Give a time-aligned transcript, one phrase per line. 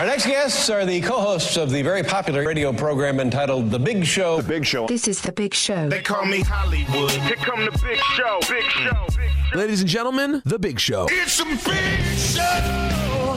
[0.00, 4.06] Our next guests are the co-hosts of the very popular radio program entitled The Big
[4.06, 4.40] Show.
[4.40, 4.86] The Big Show.
[4.86, 5.90] This is The Big Show.
[5.90, 7.10] They call me Hollywood.
[7.10, 8.38] Here come the big show.
[8.48, 9.06] Big show.
[9.14, 9.58] Big show.
[9.58, 11.06] Ladies and gentlemen, The Big Show.
[11.10, 13.36] It's a big show.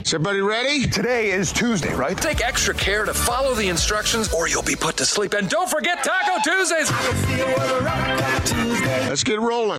[0.00, 0.88] Is everybody ready?
[0.88, 2.18] Today is Tuesday, right?
[2.18, 5.34] Take extra care to follow the instructions or you'll be put to sleep.
[5.34, 6.90] And don't forget Taco Tuesdays.
[9.08, 9.78] Let's get rolling.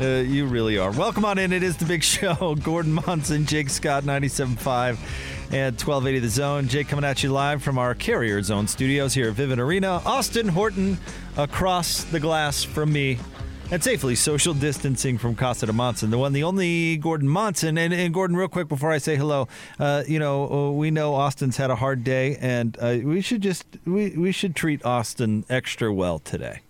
[0.00, 0.90] Uh, you really are.
[0.90, 1.52] Welcome on in.
[1.52, 2.56] It is the big show.
[2.56, 4.98] Gordon Monson, Jake Scott, 97.5
[5.52, 6.66] and 1280 The Zone.
[6.68, 10.02] Jake coming at you live from our Carrier Zone studios here at Vivint Arena.
[10.04, 10.98] Austin Horton
[11.36, 13.18] across the glass from me.
[13.70, 17.78] And safely social distancing from Casa de Monson, the one, the only Gordon Monson.
[17.78, 21.56] And, and Gordon, real quick before I say hello, uh, you know, we know Austin's
[21.56, 25.92] had a hard day, and uh, we should just we, we should treat Austin extra
[25.92, 26.60] well today.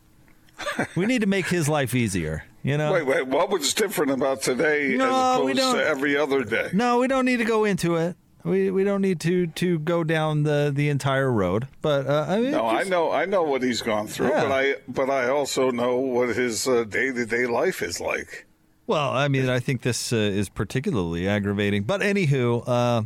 [0.94, 2.44] we need to make his life easier.
[2.64, 2.92] You know.
[2.94, 3.26] Wait, wait.
[3.28, 6.70] What was different about today No, as we opposed don't- to every other day?
[6.72, 8.16] No, we don't need to go into it.
[8.42, 11.68] We we don't need to to go down the the entire road.
[11.82, 14.42] But uh, I mean, No, I know, I know what he's gone through, Yeah.
[14.42, 18.46] but I, but I also know what his day to day life is like.
[18.86, 21.84] Well, I mean, I think this uh, is particularly aggravating.
[21.84, 23.02] But anywho, uh,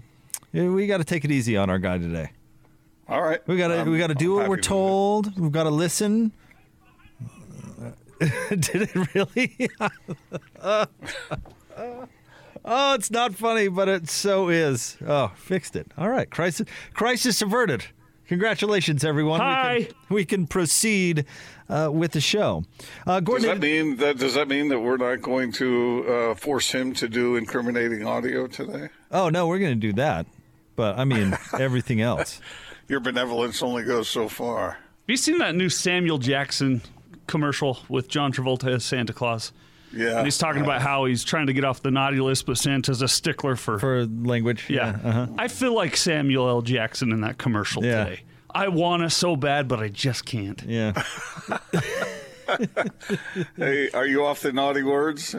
[0.53, 2.31] we got to take it easy on our guy today.
[3.09, 5.39] All right, We got to we got to do I'm what we're told.
[5.39, 6.33] We've got to listen.
[8.51, 9.71] Did it really?
[12.65, 14.97] oh, it's not funny, but it so is.
[15.07, 15.93] Oh, fixed it.
[15.97, 17.85] All right, crisis crisis averted.
[18.27, 19.41] Congratulations, everyone.
[19.41, 19.75] Hi.
[19.75, 21.25] We can, we can proceed
[21.69, 22.65] uh, with the show.
[23.07, 24.19] Uh, Does Gordon, that mean that?
[24.19, 28.47] Does that mean that we're not going to uh, force him to do incriminating audio
[28.47, 28.89] today?
[29.13, 30.27] oh no, we're going to do that.
[30.77, 32.41] But I mean everything else.
[32.89, 34.71] Your benevolence only goes so far.
[34.73, 36.83] Have you seen that new Samuel Jackson
[37.29, 39.53] commercial with John Travolta as Santa Claus?
[39.91, 42.59] Yeah, And he's talking about how he's trying to get off the naughty list, but
[42.59, 43.79] Santa's a stickler for.
[43.79, 44.99] For language, yeah.
[45.03, 45.27] uh-huh.
[45.39, 46.61] I feel like Samuel L.
[46.63, 48.05] Jackson in that commercial Yeah.
[48.05, 48.23] today.
[48.55, 50.61] I want to so bad, but I just can't.
[50.65, 50.93] yeah.
[53.57, 55.35] Hey, are you off the naughty words?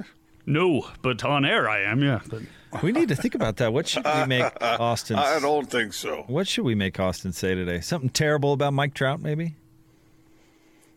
[0.45, 2.19] No, but on air I am, yeah.
[2.29, 2.41] But
[2.83, 3.73] We need to think about that.
[3.73, 5.17] What should we make Austin?
[5.17, 6.23] I don't think so.
[6.27, 7.79] What should we make Austin say today?
[7.81, 9.55] Something terrible about Mike Trout, maybe?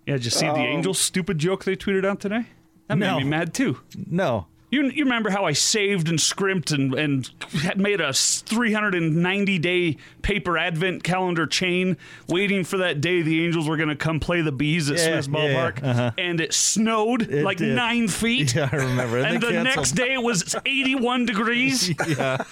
[0.07, 2.47] Yeah, did you see the um, angel stupid joke they tweeted out today?
[2.89, 3.17] That No.
[3.17, 3.79] made me mad too.
[4.09, 4.47] No.
[4.73, 7.31] You, you remember how I saved and scrimped and, and
[7.63, 11.97] had made a 390 day paper advent calendar chain
[12.27, 15.21] waiting for that day the Angels were going to come play the Bees at Yeah,
[15.21, 15.35] Smith's yeah,
[15.73, 15.83] Ballpark.
[15.85, 16.11] uh-huh.
[16.17, 17.77] And it snowed It like did.
[17.77, 18.55] nine feet.
[18.55, 19.19] Yeah, I remember.
[19.19, 19.77] And they the canceled.
[19.77, 21.89] next day it was 81 degrees.
[22.09, 22.43] yeah,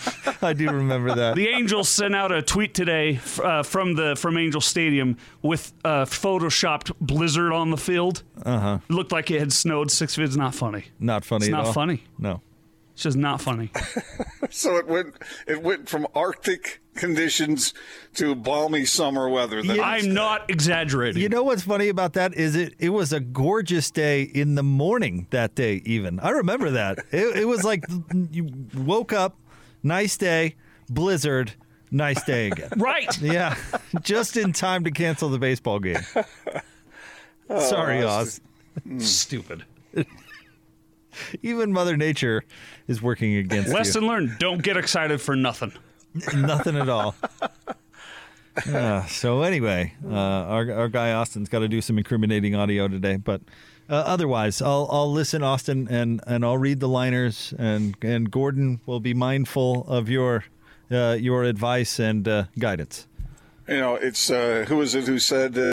[0.42, 1.36] I do remember that.
[1.36, 6.04] The Angels sent out a tweet today uh, from the from Angel Stadium with a
[6.04, 8.22] photoshopped blizzard on the field.
[8.44, 8.78] Uh huh.
[8.88, 10.24] Looked like it had snowed six feet.
[10.24, 10.84] It's not funny.
[10.98, 11.46] not funny.
[11.46, 11.72] It's at not all.
[11.72, 12.02] funny.
[12.20, 12.40] No.
[12.94, 13.70] It's just not funny.
[14.52, 15.14] So it went,
[15.46, 17.72] it went from Arctic conditions
[18.14, 19.62] to balmy summer weather.
[19.62, 20.08] The next I'm day.
[20.08, 21.22] not exaggerating.
[21.22, 24.64] You know what's funny about that is it it was a gorgeous day in the
[24.64, 25.82] morning that day.
[25.84, 27.84] Even I remember that it, it was like
[28.32, 29.36] you woke up,
[29.84, 30.56] nice day,
[30.88, 31.52] blizzard,
[31.92, 32.70] nice day again.
[32.76, 33.16] Right.
[33.22, 33.54] Yeah,
[34.02, 36.00] just in time to cancel the baseball game.
[37.48, 38.40] Oh, Sorry, Oz.
[38.82, 38.98] Hmm.
[38.98, 39.64] Stupid.
[41.42, 42.44] Even Mother Nature
[42.88, 44.08] is working against Lesson you.
[44.08, 45.72] learned: Don't get excited for nothing.
[46.34, 47.14] Nothing at all.
[48.66, 53.16] Uh, so anyway, uh, our our guy Austin's got to do some incriminating audio today,
[53.16, 53.40] but
[53.88, 58.80] uh, otherwise, I'll I'll listen, Austin, and and I'll read the liners, and and Gordon
[58.86, 60.44] will be mindful of your
[60.90, 63.06] uh, your advice and uh, guidance.
[63.68, 65.72] You know, it's uh, who is it who said uh,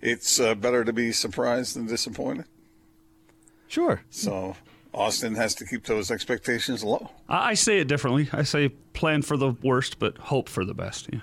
[0.00, 2.46] it's uh, better to be surprised than disappointed?
[3.68, 4.02] Sure.
[4.10, 4.56] So
[4.92, 7.10] Austin has to keep those expectations low.
[7.28, 8.28] I, I say it differently.
[8.32, 11.08] I say plan for the worst, but hope for the best.
[11.12, 11.20] Yeah.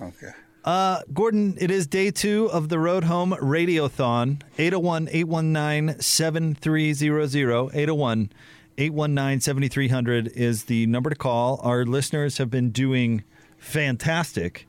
[0.00, 0.30] Okay.
[0.64, 4.42] Uh, Gordon, it is day two of the Road Home Radiothon.
[4.58, 7.70] 801 819 7300.
[7.74, 8.32] 801
[8.76, 11.60] 819 7300 is the number to call.
[11.62, 13.24] Our listeners have been doing
[13.58, 14.66] fantastic.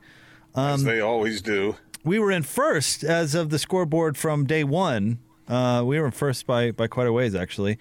[0.54, 1.76] As they always do.
[2.04, 5.18] We were in first as of the scoreboard from day one.
[5.48, 7.78] Uh, we were in first by, by quite a ways, actually.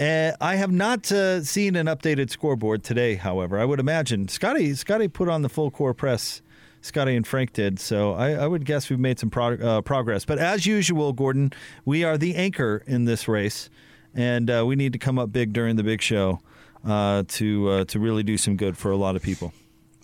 [0.00, 3.16] Uh, I have not uh, seen an updated scoreboard today.
[3.16, 6.40] However, I would imagine Scotty Scotty put on the full core press.
[6.80, 10.24] Scotty and Frank did, so I, I would guess we've made some prog- uh, progress.
[10.24, 11.52] But as usual, Gordon,
[11.84, 13.68] we are the anchor in this race,
[14.14, 16.40] and uh, we need to come up big during the big show
[16.86, 19.52] uh, to uh, to really do some good for a lot of people.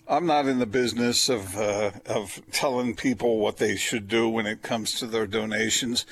[0.07, 4.45] I'm not in the business of uh, of telling people what they should do when
[4.45, 6.05] it comes to their donations,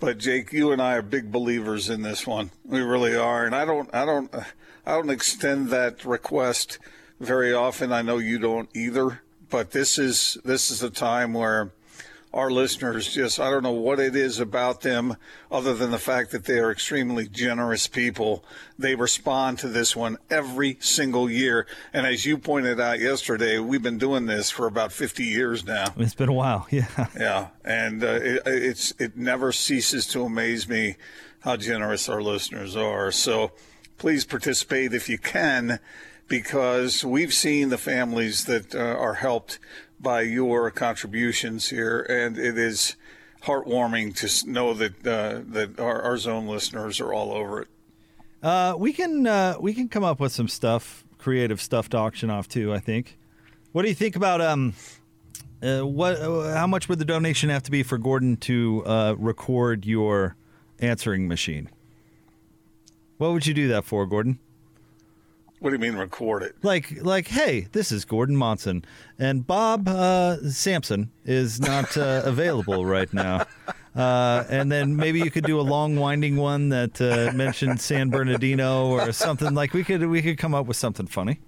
[0.00, 2.50] but Jake, you and I are big believers in this one.
[2.64, 4.34] We really are, and I don't, I don't,
[4.86, 6.78] I don't extend that request
[7.20, 7.92] very often.
[7.92, 9.20] I know you don't either,
[9.50, 11.70] but this is this is a time where
[12.32, 15.16] our listeners just I don't know what it is about them
[15.50, 18.44] other than the fact that they are extremely generous people.
[18.78, 21.66] They respond to this one every single year.
[21.92, 25.86] And as you pointed out yesterday, we've been doing this for about 50 years now.
[25.96, 27.08] It's been a while, yeah.
[27.18, 30.96] Yeah, and uh, it, it's it never ceases to amaze me
[31.40, 33.10] how generous our listeners are.
[33.10, 33.52] So
[33.98, 35.80] please participate if you can
[36.28, 39.58] because we've seen the families that uh, are helped
[40.00, 42.96] by your contributions here, and it is
[43.42, 47.68] heartwarming to know that uh, that our, our zone listeners are all over it.
[48.42, 52.30] Uh, we can uh, we can come up with some stuff, creative stuff to auction
[52.30, 52.72] off too.
[52.72, 53.18] I think.
[53.72, 54.74] What do you think about um,
[55.62, 56.16] uh, what?
[56.16, 60.36] Uh, how much would the donation have to be for Gordon to uh, record your
[60.78, 61.68] answering machine?
[63.18, 64.38] What would you do that for, Gordon?
[65.60, 66.56] What do you mean record it?
[66.62, 68.82] Like, like, hey, this is Gordon Monson,
[69.18, 73.46] and Bob uh, Sampson is not uh, available right now.
[73.94, 78.08] Uh, and then maybe you could do a long, winding one that uh, mentioned San
[78.08, 79.52] Bernardino or something.
[79.54, 81.40] Like we could, we could come up with something funny.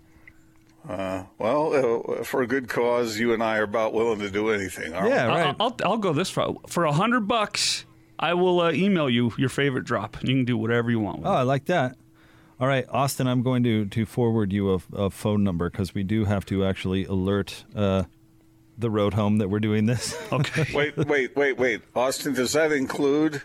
[0.89, 4.51] Uh, well, uh, for a good cause, you and I are about willing to do
[4.51, 4.93] anything.
[4.93, 5.33] Aren't Yeah, we?
[5.33, 5.57] right.
[5.61, 6.55] I'll, I'll, I'll go this far.
[6.67, 7.87] For a hundred bucks,
[8.19, 10.17] I will uh, email you your favorite drop.
[10.23, 11.19] You can do whatever you want.
[11.21, 11.97] With Oh, I like that.
[12.63, 16.05] All right, Austin, I'm going to to forward you a, a phone number because we
[16.05, 18.05] do have to actually alert uh,
[18.79, 20.17] the road home that we're doing this.
[20.33, 20.69] Okay.
[20.73, 21.83] Wait, wait, wait, wait.
[21.97, 23.43] Austin, does that include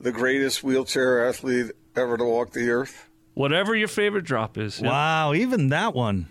[0.00, 3.06] the greatest wheelchair athlete ever to walk the earth?
[3.34, 4.80] whatever your favorite drop is.
[4.80, 4.88] yeah.
[4.88, 6.28] Wow, even that one.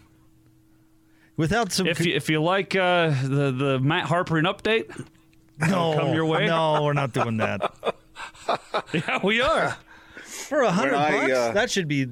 [1.38, 4.90] Without some, If you if you like uh, the the Matt Harper an update,
[5.60, 6.48] no, come your way?
[6.48, 7.76] No, we're not doing that.
[8.92, 9.78] yeah, we are.
[10.47, 12.06] For a hundred bucks, uh, that should be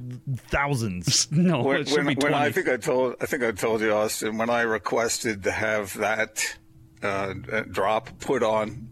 [0.48, 1.28] thousands.
[1.32, 2.36] No, When, it should when, be when twenty.
[2.36, 5.98] I think I told, I think I told you, Austin, when I requested to have
[5.98, 6.58] that
[7.02, 7.34] uh,
[7.70, 8.90] drop put on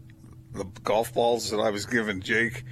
[0.52, 2.64] the golf balls that I was giving Jake,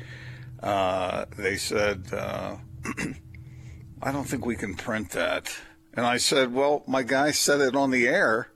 [0.63, 2.57] uh, they said, uh,
[4.03, 5.55] "I don't think we can print that."
[5.95, 8.49] And I said, "Well, my guy said it on the air."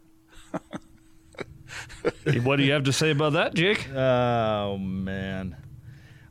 [2.42, 3.88] what do you have to say about that, Jake?
[3.90, 5.56] Oh man,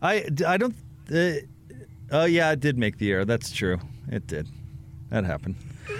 [0.01, 0.75] I I don't.
[1.13, 1.33] Uh,
[2.13, 3.25] oh yeah, it did make the air.
[3.25, 3.79] That's true.
[4.09, 4.47] It did.
[5.09, 5.55] That happened.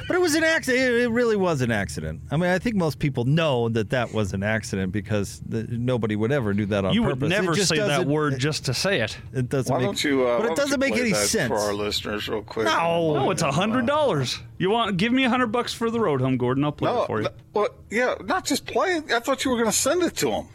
[0.08, 0.96] But it was an accident.
[0.96, 2.22] It really was an accident.
[2.32, 6.16] I mean, I think most people know that that was an accident because the, nobody
[6.16, 7.22] would ever do that on You purpose.
[7.22, 9.18] would never it say that doesn't- word just to say it.
[9.34, 9.88] It doesn't Why make.
[9.88, 10.26] don't you?
[10.26, 11.50] Uh, but why it don't doesn't you make play any that sense.
[11.50, 12.66] for our listeners, real quick.
[12.66, 13.14] No.
[13.16, 14.40] No, it's a hundred dollars.
[14.58, 14.96] You want?
[14.98, 16.64] Give me a hundred bucks for the road home, Gordon.
[16.64, 17.24] I'll play No, it for you.
[17.26, 19.12] no, well, yeah, not just play it.
[19.12, 20.48] I thought you were going to send it to him.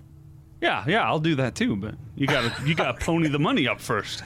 [0.62, 1.76] Yeah, yeah, I'll do that too.
[1.76, 4.24] But you got to you got to pony the money up first.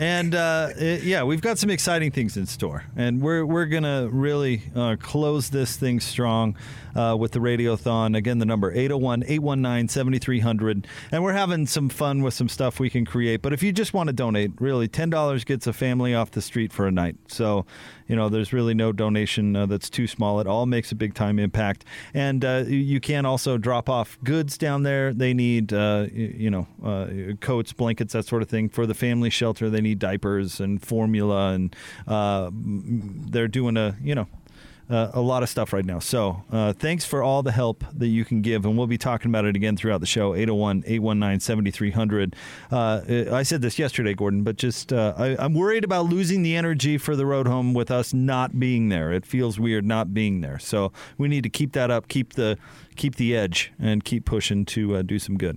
[0.00, 4.08] And uh, it- yeah, we've got some exciting things in store, and we're we're gonna
[4.10, 6.56] really uh, close this thing strong
[6.94, 8.16] uh, with the Radiothon.
[8.16, 10.84] Again, the number 801-819-7300.
[11.12, 13.42] and we're having some fun with some stuff we can create.
[13.42, 16.42] But if you just want to donate, really, ten dollars gets a family off the
[16.42, 17.16] street for a night.
[17.28, 17.66] So,
[18.08, 20.40] you know, there's really no donation uh, that's too small.
[20.40, 24.18] It all makes a big time impact, and uh, you- you can also drop off
[24.24, 25.12] goods down there.
[25.12, 27.06] They need, uh, you know, uh,
[27.40, 29.70] coats, blankets, that sort of thing for the family shelter.
[29.70, 31.74] They need diapers and formula, and
[32.06, 34.26] uh, they're doing a, you know.
[34.90, 35.98] Uh, a lot of stuff right now.
[35.98, 38.66] So, uh, thanks for all the help that you can give.
[38.66, 42.36] And we'll be talking about it again throughout the show 801 819 7300.
[42.70, 43.00] Uh,
[43.32, 46.98] I said this yesterday, Gordon, but just uh, I, I'm worried about losing the energy
[46.98, 49.10] for the road home with us not being there.
[49.10, 50.58] It feels weird not being there.
[50.58, 52.58] So, we need to keep that up, keep the,
[52.94, 55.56] keep the edge, and keep pushing to uh, do some good.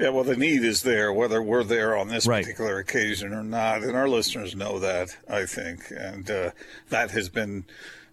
[0.00, 2.42] Yeah, well, the need is there, whether we're there on this Right.
[2.42, 5.16] particular occasion or not, and our listeners know that.
[5.28, 6.50] I think, and uh,
[6.88, 7.64] that has been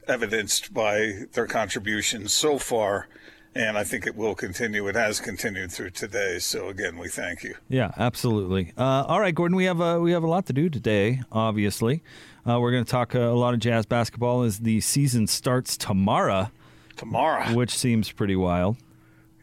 [0.07, 3.07] evidenced by their contributions so far,
[3.55, 4.87] and I think it will continue.
[4.87, 6.39] It has continued through today.
[6.39, 7.55] So again, we thank you.
[7.69, 8.73] Yeah, absolutely.
[8.77, 11.21] Uh, all right, Gordon, we have a, we have a lot to do today.
[11.31, 12.01] Obviously,
[12.47, 15.75] uh, we're going to talk uh, a lot of jazz basketball as the season starts
[15.77, 16.49] tomorrow,
[16.97, 18.77] Tomorrow, which seems pretty wild.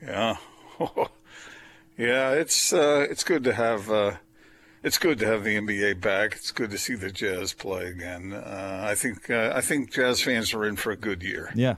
[0.03, 0.37] yeah,
[1.99, 4.13] yeah, it's uh, it's good to have uh,
[4.83, 6.35] it's good to have the NBA back.
[6.35, 8.33] It's good to see the Jazz play again.
[8.33, 11.51] Uh, I think uh, I think Jazz fans are in for a good year.
[11.55, 11.77] Yeah.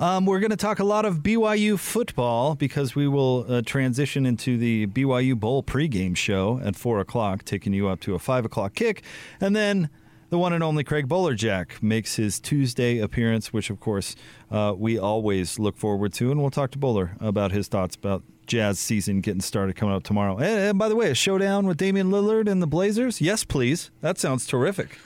[0.00, 4.26] Um, we're going to talk a lot of BYU football because we will uh, transition
[4.26, 8.44] into the BYU Bowl pregame show at 4 o'clock, taking you up to a 5
[8.46, 9.04] o'clock kick.
[9.40, 9.90] And then
[10.30, 14.16] the one and only Craig Bolerjack makes his Tuesday appearance, which, of course,
[14.50, 16.32] uh, we always look forward to.
[16.32, 20.02] And we'll talk to Bowler about his thoughts about Jazz season getting started coming up
[20.02, 20.36] tomorrow.
[20.36, 23.18] And, and by the way, a showdown with Damian Lillard and the Blazers?
[23.18, 23.90] Yes, please.
[24.02, 24.98] That sounds terrific.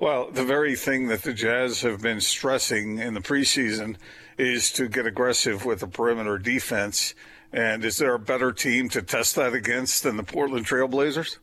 [0.00, 3.98] Well, the very thing that the Jazz have been stressing in the preseason
[4.36, 7.14] is to get aggressive with the perimeter defense.
[7.52, 11.38] And is there a better team to test that against than the Portland Trailblazers?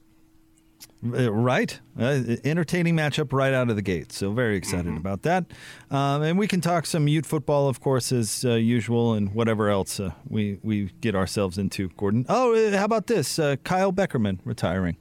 [1.05, 1.79] Uh, right.
[1.99, 4.11] Uh, entertaining matchup right out of the gate.
[4.11, 4.97] So, very excited mm-hmm.
[4.97, 5.45] about that.
[5.91, 9.69] Um, and we can talk some Ute football, of course, as uh, usual, and whatever
[9.69, 12.25] else uh, we, we get ourselves into, Gordon.
[12.29, 13.37] Oh, uh, how about this?
[13.37, 14.97] Uh, Kyle Beckerman retiring.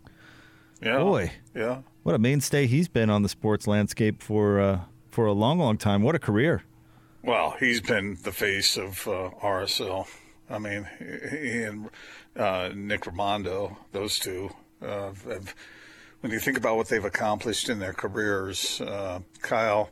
[0.82, 0.98] Yeah.
[0.98, 1.32] Boy.
[1.54, 1.78] Yeah.
[2.02, 6.02] What a mainstay he's been on the sports landscape for for a long, long time.
[6.02, 6.64] What a career.
[7.22, 10.06] Well, he's been the face of uh, RSL.
[10.50, 11.88] I mean, he and
[12.36, 14.50] uh, Nick Rimando, those two,
[14.82, 15.54] uh, have,
[16.20, 19.90] when you think about what they've accomplished in their careers, uh, Kyle,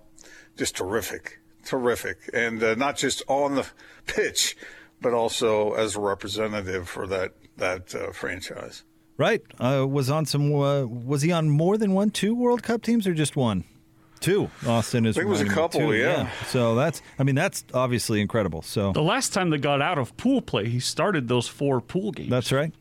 [0.57, 3.67] just terrific, terrific, and uh, not just on the
[4.07, 4.57] pitch,
[5.01, 8.85] but also as a representative for that that uh, franchise.
[9.19, 9.43] Right.
[9.61, 10.51] was on some.
[10.51, 13.65] was he on more than one, two World Cup teams, or just one?
[14.23, 14.51] Two.
[14.67, 15.17] Austin is.
[15.17, 15.81] I think it was a couple.
[15.81, 16.23] Two, yeah.
[16.23, 16.31] yeah.
[16.47, 17.03] So that's.
[17.19, 18.63] I mean, that's obviously incredible.
[18.63, 22.13] So the last time they got out of pool play, he started those four pool
[22.13, 22.31] games.
[22.31, 22.73] That's right.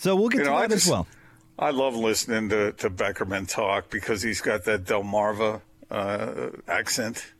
[0.00, 1.06] So we'll get you to know, that just, as well.
[1.58, 7.34] I love listening to, to Beckerman talk because he's got that Delmarva uh, accent,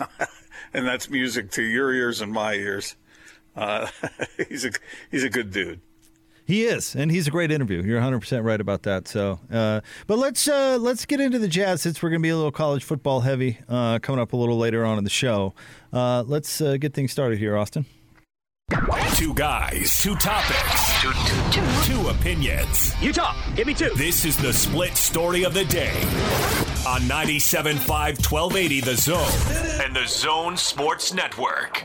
[0.74, 2.96] and that's music to your ears and my ears.
[3.54, 3.86] Uh,
[4.48, 4.72] he's a
[5.12, 5.80] he's a good dude.
[6.44, 7.84] He is, and he's a great interview.
[7.84, 9.06] You're 100 percent right about that.
[9.06, 12.30] So, uh, but let's uh, let's get into the Jazz since we're going to be
[12.30, 15.54] a little college football heavy uh, coming up a little later on in the show.
[15.92, 17.86] Uh, let's uh, get things started here, Austin.
[19.16, 21.92] Two guys, two topics, two, two, two.
[21.92, 22.94] two opinions.
[23.02, 23.36] You talk.
[23.54, 23.90] Give me two.
[23.96, 25.92] This is the split story of the day
[26.86, 31.84] on 97.5 1280 The Zone and the Zone Sports Network.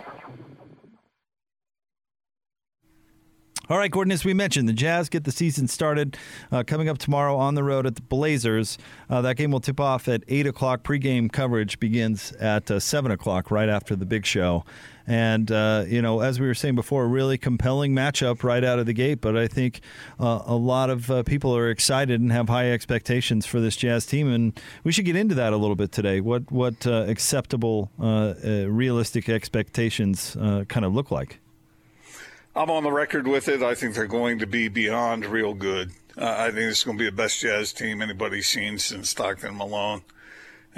[3.69, 6.15] All right, Gordon, as we mentioned, the Jazz get the season started
[6.53, 8.77] uh, coming up tomorrow on the road at the Blazers.
[9.10, 10.84] Uh, that game will tip off at 8 o'clock.
[10.84, 14.63] Pregame coverage begins at uh, 7 o'clock, right after the big show.
[15.08, 18.78] And, uh, you know, as we were saying before, a really compelling matchup right out
[18.78, 19.22] of the gate.
[19.22, 19.80] But I think
[20.20, 24.06] uh, a lot of uh, people are excited and have high expectations for this Jazz
[24.06, 24.32] team.
[24.32, 26.20] And we should get into that a little bit today.
[26.20, 31.40] What, what acceptable, realistic expectations kind of look like?
[32.58, 33.62] I'm on the record with it.
[33.62, 35.92] I think they're going to be beyond real good.
[36.18, 39.56] Uh, I think it's going to be the best Jazz team anybody's seen since Stockton
[39.56, 40.02] Malone.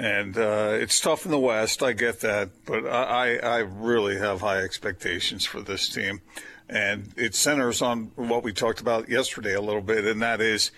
[0.00, 1.82] And uh, it's tough in the West.
[1.82, 6.22] I get that, but I, I really have high expectations for this team,
[6.70, 10.70] and it centers on what we talked about yesterday a little bit, and that is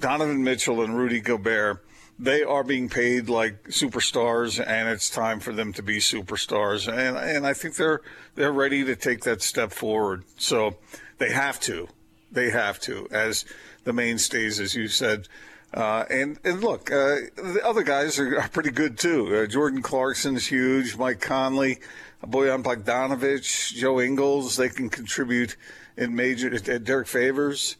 [0.00, 1.84] Donovan Mitchell and Rudy Gobert
[2.18, 6.86] they are being paid like superstars, and it's time for them to be superstars.
[6.86, 8.00] And and I think they're
[8.34, 10.24] they're ready to take that step forward.
[10.36, 10.76] So
[11.18, 11.88] they have to,
[12.30, 13.44] they have to, as
[13.84, 15.28] the mainstays, as you said.
[15.74, 19.34] Uh, and and look, uh, the other guys are, are pretty good too.
[19.34, 20.96] Uh, Jordan Clarkson's huge.
[20.96, 21.80] Mike Conley,
[22.24, 24.56] Bojan Bogdanovic, Joe Ingles.
[24.56, 25.56] They can contribute
[25.96, 26.50] in major.
[26.78, 27.76] Derrick Favors.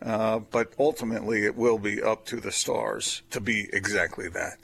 [0.00, 4.58] Uh, but ultimately, it will be up to the stars to be exactly that.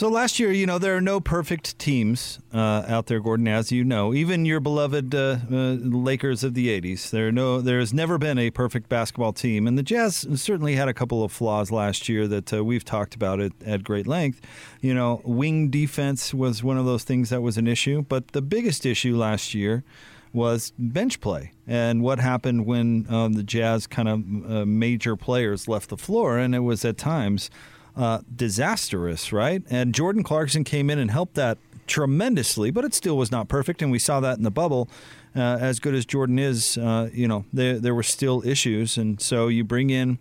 [0.00, 3.70] So last year, you know, there are no perfect teams uh, out there, Gordon, as
[3.70, 4.14] you know.
[4.14, 8.38] Even your beloved uh, uh, Lakers of the '80s, there no, there has never been
[8.38, 12.26] a perfect basketball team, and the Jazz certainly had a couple of flaws last year
[12.28, 14.40] that uh, we've talked about it at great length.
[14.80, 18.40] You know, wing defense was one of those things that was an issue, but the
[18.40, 19.84] biggest issue last year
[20.32, 25.68] was bench play and what happened when um, the Jazz kind of uh, major players
[25.68, 27.50] left the floor, and it was at times
[27.96, 29.62] uh, disastrous, right?
[29.70, 33.82] And Jordan Clarkson came in and helped that tremendously, but it still was not perfect,
[33.82, 34.88] and we saw that in the bubble.
[35.34, 39.20] Uh, as good as Jordan is, uh, you know, there there were still issues, and
[39.20, 40.18] so you bring in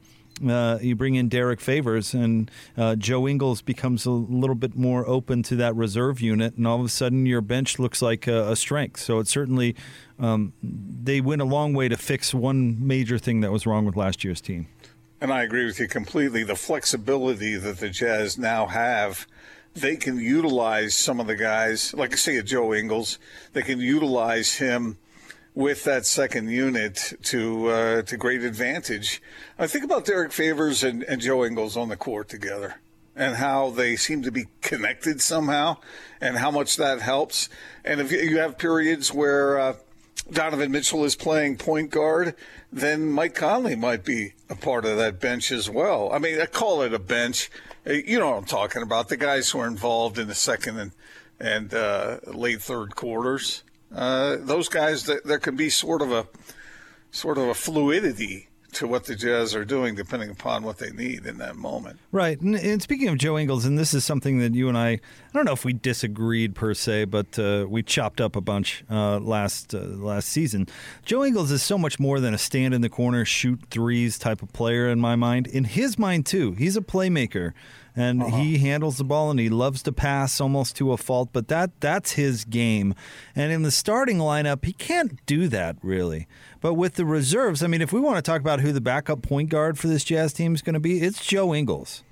[0.48, 5.08] uh, you bring in Derrick Favors, and uh, Joe Ingles becomes a little bit more
[5.08, 8.52] open to that reserve unit, and all of a sudden your bench looks like a,
[8.52, 9.00] a strength.
[9.02, 9.76] So it certainly
[10.20, 13.96] um, they went a long way to fix one major thing that was wrong with
[13.96, 14.68] last year's team.
[15.22, 16.44] And I agree with you completely.
[16.44, 19.28] The flexibility that the Jazz now have
[19.76, 23.20] they can utilize some of the guys, like I say a Joe Ingles,
[23.54, 24.98] they can utilize him
[25.54, 29.22] with that second unit to uh, to great advantage.
[29.58, 32.76] I think about Derrick Favors and, and Joe Ingles on the court together
[33.16, 35.78] and how they seem to be connected somehow
[36.22, 37.50] and how much that helps.
[37.84, 39.74] And if you have periods where uh,
[40.24, 42.36] Donovan Mitchell is playing point guard,
[42.72, 46.12] then Mike Conley might be a part of that bench as well.
[46.12, 47.50] I mean, I call it a bench.
[47.88, 49.10] Uh, you know what I'm talking about.
[49.10, 50.92] The guys who are involved in the second and,
[51.40, 53.64] and uh, late third quarters.
[53.94, 56.28] Uh, those guys, there can be sort of a
[57.12, 61.26] sort of a fluidity to what the Jazz are doing, depending upon what they need
[61.26, 62.00] in that moment.
[62.12, 62.40] Right.
[62.40, 65.00] And, and, speaking of Joe Ingles, and this is something that you and I, I
[65.34, 69.20] don't know if we disagreed per se, but uh, we chopped up a bunch uh,
[69.20, 70.68] last uh, last season.
[71.06, 74.42] Joe Ingles is so much more than a stand in the corner, shoot threes type
[74.42, 75.48] of player in my mind.
[75.48, 77.54] In his mind too, he's a playmaker
[77.96, 78.38] and uh-huh.
[78.38, 81.72] he handles the ball and he loves to pass almost to a fault but that
[81.80, 82.94] that's his game
[83.36, 86.28] and in the starting lineup he can't do that really
[86.62, 89.22] but with the reserves i mean if we want to talk about who the backup
[89.22, 92.04] point guard for this jazz team is going to be it's joe ingles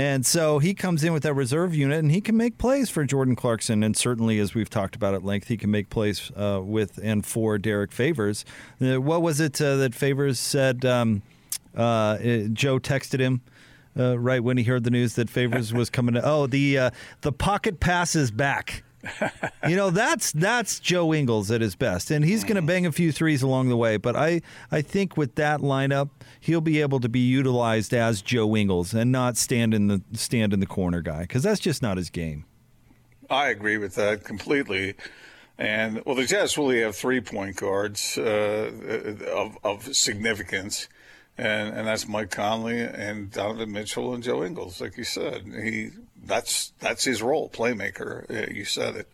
[0.00, 3.04] and so he comes in with that reserve unit and he can make plays for
[3.04, 3.82] Jordan Clarkson.
[3.82, 7.26] And certainly, as we've talked about at length, he can make plays uh, with and
[7.26, 8.46] for Derrick Favors.
[8.80, 10.86] Uh, what was it uh, that Favors said?
[10.86, 11.20] Um,
[11.76, 12.16] uh,
[12.52, 13.42] Joe texted him
[13.98, 16.24] uh, right when he heard the news that Favors was coming to.
[16.24, 16.90] Oh, the uh,
[17.22, 18.82] the pocket passes back.
[19.66, 22.92] you know that's that's Joe Ingles at his best, and he's going to bang a
[22.92, 23.96] few threes along the way.
[23.96, 28.54] But I I think with that lineup, he'll be able to be utilized as Joe
[28.54, 31.96] Ingles and not stand in the stand in the corner guy because that's just not
[31.96, 32.44] his game.
[33.30, 34.96] I agree with that completely.
[35.56, 38.70] And well, the Jazz really have three point guards uh,
[39.32, 40.88] of of significance
[41.40, 45.44] and and that's Mike Conley and Donovan Mitchell and Joe Ingles, like you said.
[45.62, 45.90] He
[46.22, 48.54] that's that's his role, playmaker.
[48.54, 49.08] You said it.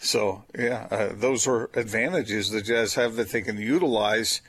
[0.00, 4.40] So yeah, uh, those are advantages the Jazz have that they can utilize,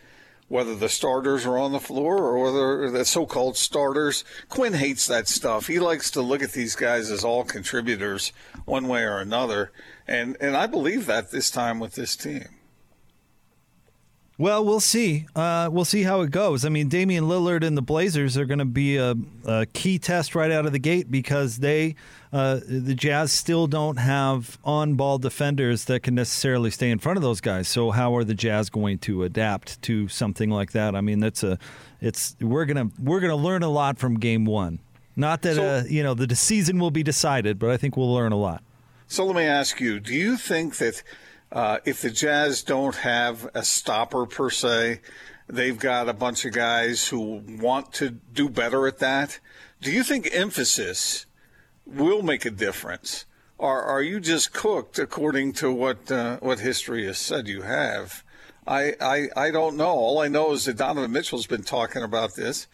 [0.48, 4.24] whether the starters are on the floor or whether the so-called starters.
[4.48, 5.68] Quin hates that stuff.
[5.68, 8.32] He likes to look at these guys as all contributors,
[8.64, 9.74] one way or another,
[10.08, 12.48] and and I believe that this time with this team.
[14.40, 15.28] Well, we'll see.
[15.36, 16.66] Uh, we'll see how it goes.
[16.66, 19.14] I mean, Damian Lillard and the Blazers are going to be a,
[19.46, 21.96] a, key test right out of the gate because they,
[22.32, 27.24] uh, the Jazz, still don't have on-ball defenders that can necessarily stay in front of
[27.24, 27.68] those guys.
[27.68, 30.96] So, how are the Jazz going to adapt to something like that?
[30.96, 31.60] I mean, that's a,
[32.02, 34.80] it's we're gonna we're gonna learn a lot from Game One.
[35.16, 38.14] Not that so, uh, you know the season will be decided, but I think we'll
[38.14, 38.64] learn a lot.
[39.08, 41.04] So let me ask you: Do you think that?
[41.54, 45.02] Uh, if the Jazz don't have a stopper per se,
[45.48, 49.40] they've got a bunch of guys who want to do better at that.
[49.80, 51.28] Do you think emphasis
[51.86, 53.26] will make a difference?
[53.60, 58.24] Or are you just cooked according to what uh, what history has said you have?
[58.66, 59.92] I, I I don't know.
[59.92, 62.68] All I know is that Donovan Mitchell's been talking about this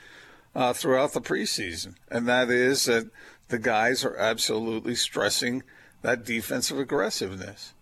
[0.56, 3.10] uh, throughout the preseason, and that is that
[3.50, 5.64] the guys are absolutely stressing
[6.02, 7.74] that defensive aggressiveness.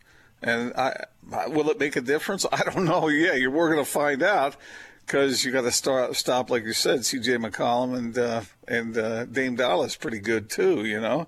[0.41, 1.06] And I,
[1.47, 2.45] will it make a difference?
[2.52, 3.08] I don't know.
[3.08, 4.56] Yeah, you're, we're going to find out
[5.06, 7.06] because you got to start stop, like you said.
[7.06, 7.38] C.J.
[7.38, 10.86] McCollum and uh, and uh, Dame Dallas pretty good too.
[10.86, 11.28] You know.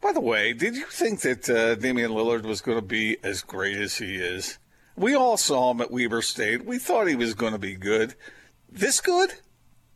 [0.00, 3.42] By the way, did you think that uh, Damian Lillard was going to be as
[3.42, 4.58] great as he is?
[4.94, 6.64] We all saw him at Weber State.
[6.64, 8.14] We thought he was going to be good.
[8.70, 9.34] This good?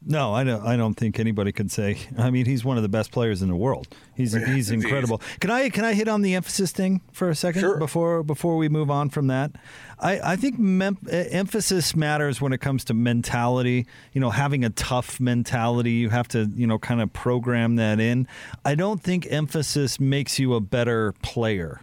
[0.02, 0.64] No, I don't.
[0.64, 1.98] I don't think anybody could say.
[2.18, 3.86] I mean, he's one of the best players in the world.
[4.16, 5.20] He's yeah, he's incredible.
[5.40, 7.76] Can I can I hit on the emphasis thing for a second sure.
[7.76, 9.52] before before we move on from that?
[9.98, 13.86] I I think mem- emphasis matters when it comes to mentality.
[14.14, 18.00] You know, having a tough mentality, you have to you know kind of program that
[18.00, 18.26] in.
[18.64, 21.82] I don't think emphasis makes you a better player,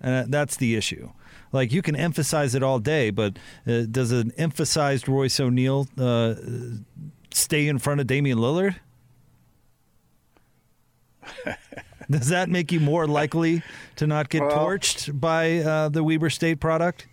[0.00, 1.10] and that's the issue.
[1.52, 3.36] Like you can emphasize it all day, but
[3.68, 6.34] uh, does an emphasized Royce O'Neale uh,
[7.34, 8.76] stay in front of Damian Lillard?
[12.10, 13.62] Does that make you more likely
[13.96, 17.06] to not get well, torched by uh, the Weber State product?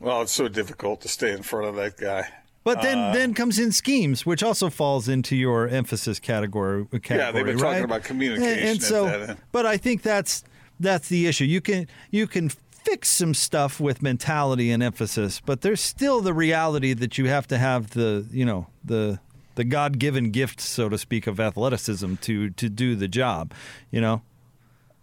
[0.00, 2.28] Well, it's so difficult to stay in front of that guy.
[2.64, 6.84] But then, uh, then comes in schemes, which also falls into your emphasis category.
[6.86, 7.70] category yeah, they've been right?
[7.70, 8.58] talking about communication.
[8.58, 10.44] And, and so, but I think that's
[10.78, 11.44] that's the issue.
[11.44, 12.50] You can you can
[12.84, 17.46] fix some stuff with mentality and emphasis, but there's still the reality that you have
[17.48, 19.20] to have the, you know, the
[19.54, 23.52] the God-given gift, so to speak, of athleticism to to do the job,
[23.90, 24.22] you know.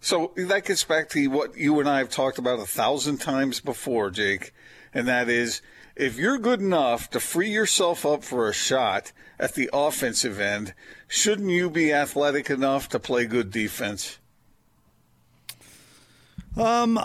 [0.00, 3.60] So that gets back to what you and I have talked about a thousand times
[3.60, 4.54] before, Jake,
[4.94, 5.60] and that is
[5.94, 10.72] if you're good enough to free yourself up for a shot at the offensive end,
[11.06, 14.18] shouldn't you be athletic enough to play good defense?
[16.56, 16.98] Um,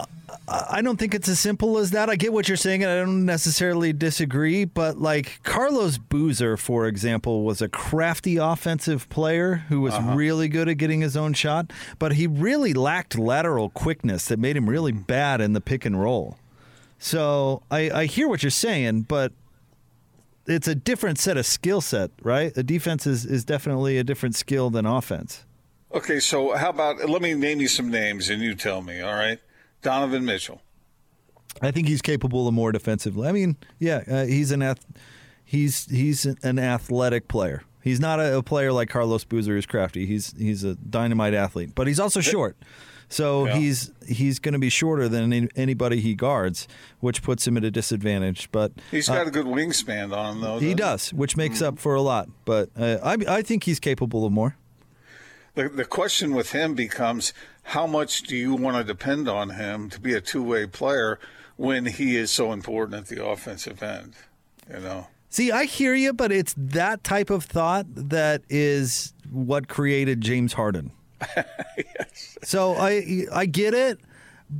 [0.48, 2.10] I don't think it's as simple as that.
[2.10, 4.66] I get what you're saying, and I don't necessarily disagree.
[4.66, 10.16] But like Carlos Boozer, for example, was a crafty offensive player who was uh-huh.
[10.16, 14.58] really good at getting his own shot, but he really lacked lateral quickness that made
[14.58, 16.38] him really bad in the pick and roll.
[16.98, 19.32] So I, I hear what you're saying, but
[20.48, 22.54] it's a different set of skill set, right?
[22.54, 25.46] The defense is, is definitely a different skill than offense.
[25.96, 29.14] Okay, so how about let me name you some names and you tell me, all
[29.14, 29.40] right?
[29.82, 30.62] Donovan Mitchell.
[31.62, 33.28] I think he's capable of more defensively.
[33.30, 34.86] I mean, yeah, uh, he's an ath-
[35.46, 37.64] he's he's an athletic player.
[37.82, 40.06] He's not a, a player like Carlos Boozer who's crafty.
[40.06, 42.58] He's he's a dynamite athlete, but he's also short.
[43.08, 43.58] So Yeah.
[43.58, 46.68] he's he's going to be shorter than any, anybody he guards,
[47.00, 48.50] which puts him at a disadvantage.
[48.52, 50.56] But He's got a good wingspan on him, though.
[50.56, 52.28] Uh, he does, which makes up for a lot.
[52.44, 54.58] But uh, I I think he's capable of more.
[55.56, 59.90] The, the question with him becomes how much do you want to depend on him
[59.90, 61.20] to be a two way player
[61.56, 64.14] when he is so important at the offensive end?
[64.72, 65.08] You know?
[65.30, 70.54] See, I hear you, but it's that type of thought that is what created James
[70.54, 70.92] Harden.
[71.78, 72.38] yes.
[72.44, 74.00] So I I get it,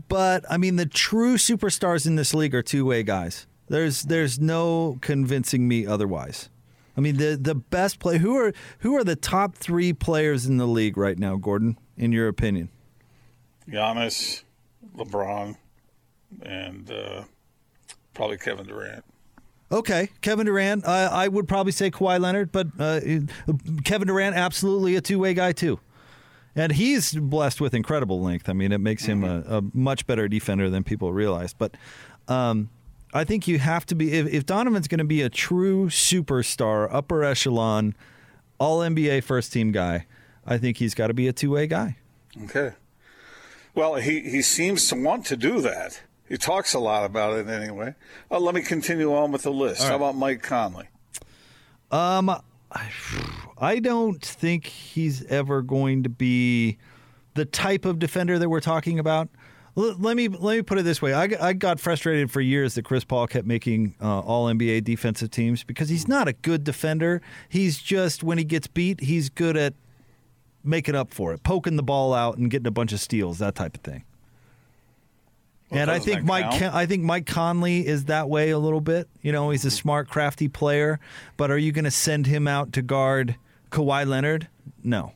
[0.10, 3.48] but I mean the true superstars in this league are two way guys.
[3.68, 6.50] There's there's no convincing me otherwise.
[6.98, 10.58] I mean the the best play who are who are the top three players in
[10.58, 12.70] the league right now, Gordon, in your opinion?
[13.70, 14.44] Giannis,
[14.96, 15.58] LeBron,
[16.42, 17.24] and uh,
[18.14, 19.04] probably Kevin Durant.
[19.72, 20.86] Okay, Kevin Durant.
[20.86, 23.00] Uh, I would probably say Kawhi Leonard, but uh,
[23.84, 25.80] Kevin Durant absolutely a two way guy too,
[26.56, 28.48] and he's blessed with incredible length.
[28.48, 31.54] I mean, it makes him a, a much better defender than people realize.
[31.54, 31.76] But
[32.28, 32.70] um,
[33.16, 36.90] I think you have to be if, if Donovan's going to be a true superstar,
[36.92, 37.96] upper echelon,
[38.60, 40.06] all NBA first team guy.
[40.46, 41.96] I think he's got to be a two way guy.
[42.44, 42.74] Okay.
[43.74, 46.02] Well, he, he seems to want to do that.
[46.28, 47.96] He talks a lot about it anyway.
[48.30, 49.84] Uh, let me continue on with the list.
[49.84, 50.90] How about Mike Conley?
[51.92, 52.36] Um,
[53.58, 56.78] I don't think he's ever going to be
[57.36, 59.30] the type of defender that we're talking about.
[59.78, 62.76] L- let me let me put it this way: I, I got frustrated for years
[62.76, 66.64] that Chris Paul kept making uh, All NBA defensive teams because he's not a good
[66.64, 67.22] defender.
[67.50, 69.74] He's just when he gets beat, he's good at
[70.64, 73.56] making up for it, poking the ball out and getting a bunch of steals, that
[73.56, 74.04] type of thing.
[75.70, 76.60] Well, and I think Mike.
[76.60, 79.10] Con- I think Mike Conley is that way a little bit.
[79.22, 81.00] You know, he's a smart, crafty player.
[81.38, 83.36] But are you going to send him out to guard
[83.72, 84.48] Kawhi Leonard?
[84.84, 85.14] No,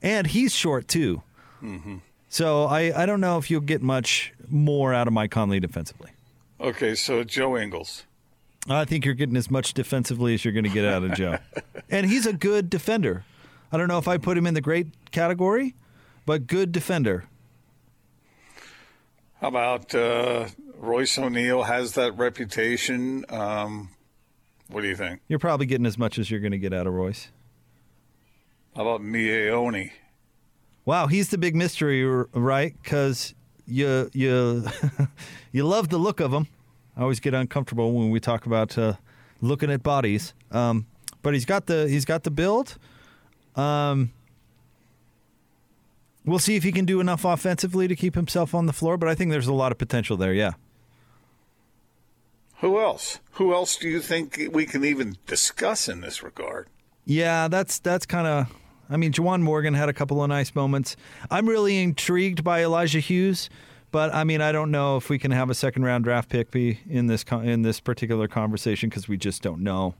[0.00, 1.22] and he's short too.
[1.62, 1.96] Mm-hmm.
[2.28, 6.10] So I, I don't know if you'll get much more out of Mike Conley defensively.
[6.60, 8.04] Okay, so Joe Ingles.
[8.68, 11.38] I think you're getting as much defensively as you're going to get out of Joe,
[11.90, 13.24] and he's a good defender.
[13.72, 15.74] I don't know if I put him in the great category,
[16.26, 17.24] but good defender.
[19.40, 23.24] How about uh, Royce O'Neale has that reputation?
[23.28, 23.90] Um,
[24.68, 25.20] what do you think?
[25.28, 27.28] You're probably getting as much as you're going to get out of Royce.
[28.74, 29.92] How about Miye Oni?
[30.88, 32.74] Wow, he's the big mystery, right?
[32.82, 33.34] Because
[33.66, 34.64] you you
[35.52, 36.46] you love the look of him.
[36.96, 38.94] I always get uncomfortable when we talk about uh,
[39.42, 40.32] looking at bodies.
[40.50, 40.86] Um,
[41.20, 42.78] but he's got the he's got the build.
[43.54, 44.12] Um,
[46.24, 48.96] we'll see if he can do enough offensively to keep himself on the floor.
[48.96, 50.32] But I think there's a lot of potential there.
[50.32, 50.52] Yeah.
[52.60, 53.20] Who else?
[53.32, 56.68] Who else do you think we can even discuss in this regard?
[57.04, 58.46] Yeah, that's that's kind of.
[58.90, 60.96] I mean, Juwan Morgan had a couple of nice moments.
[61.30, 63.50] I'm really intrigued by Elijah Hughes,
[63.90, 66.50] but I mean, I don't know if we can have a second round draft pick
[66.50, 69.94] be in this con- in this particular conversation because we just don't know.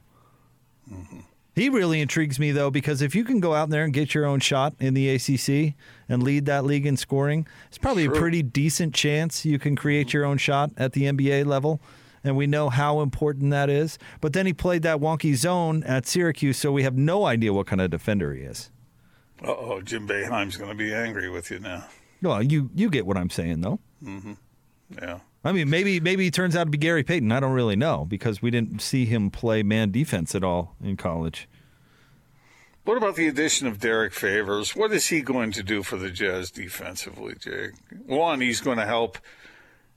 [0.92, 1.20] Mm-hmm.
[1.58, 4.24] He really intrigues me though because if you can go out there and get your
[4.24, 5.74] own shot in the ACC
[6.08, 10.12] and lead that league in scoring, it's probably a pretty decent chance you can create
[10.12, 11.80] your own shot at the NBA level.
[12.22, 13.98] And we know how important that is.
[14.20, 17.66] But then he played that wonky zone at Syracuse, so we have no idea what
[17.66, 18.70] kind of defender he is.
[19.42, 21.86] Uh oh, Jim Boeheim's going to be angry with you now.
[22.22, 23.78] Well, you you get what I'm saying though.
[25.00, 25.20] Yeah.
[25.44, 27.30] I mean, maybe maybe he turns out to be Gary Payton.
[27.30, 30.96] I don't really know because we didn't see him play man defense at all in
[30.96, 31.48] college.
[32.84, 34.74] What about the addition of Derrick Favors?
[34.74, 37.72] What is he going to do for the Jazz defensively, Jake?
[38.06, 39.18] One, he's going to help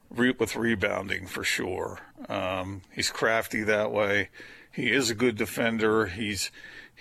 [0.10, 1.99] re- with rebounding for sure.
[2.27, 4.30] Um, he's crafty that way.
[4.73, 6.08] He is a good defender.
[6.08, 6.51] He's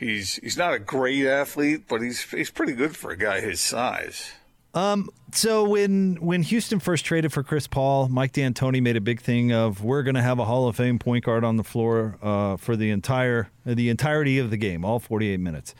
[0.01, 3.61] he's he's not a great athlete, but he's he's pretty good for a guy his
[3.61, 4.33] size.
[4.75, 9.21] Um, So when when Houston first traded for Chris Paul, Mike D'Antoni made a big
[9.21, 12.19] thing of we're going to have a Hall of Fame point guard on the floor
[12.23, 15.75] uh, for the entire the entirety of the game, all 48 minutes.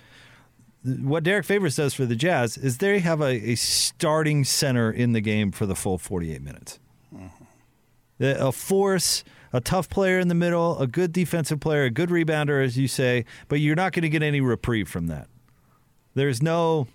[0.85, 5.13] what Derrick Favors does for the Jazz is they have a, a starting center in
[5.13, 6.79] the game for the full 48 minutes.
[8.21, 12.65] A force, a tough player in the middle, a good defensive player, a good rebounder,
[12.65, 15.27] as you say, but you're not going to get any reprieve from that.
[16.15, 16.87] There's no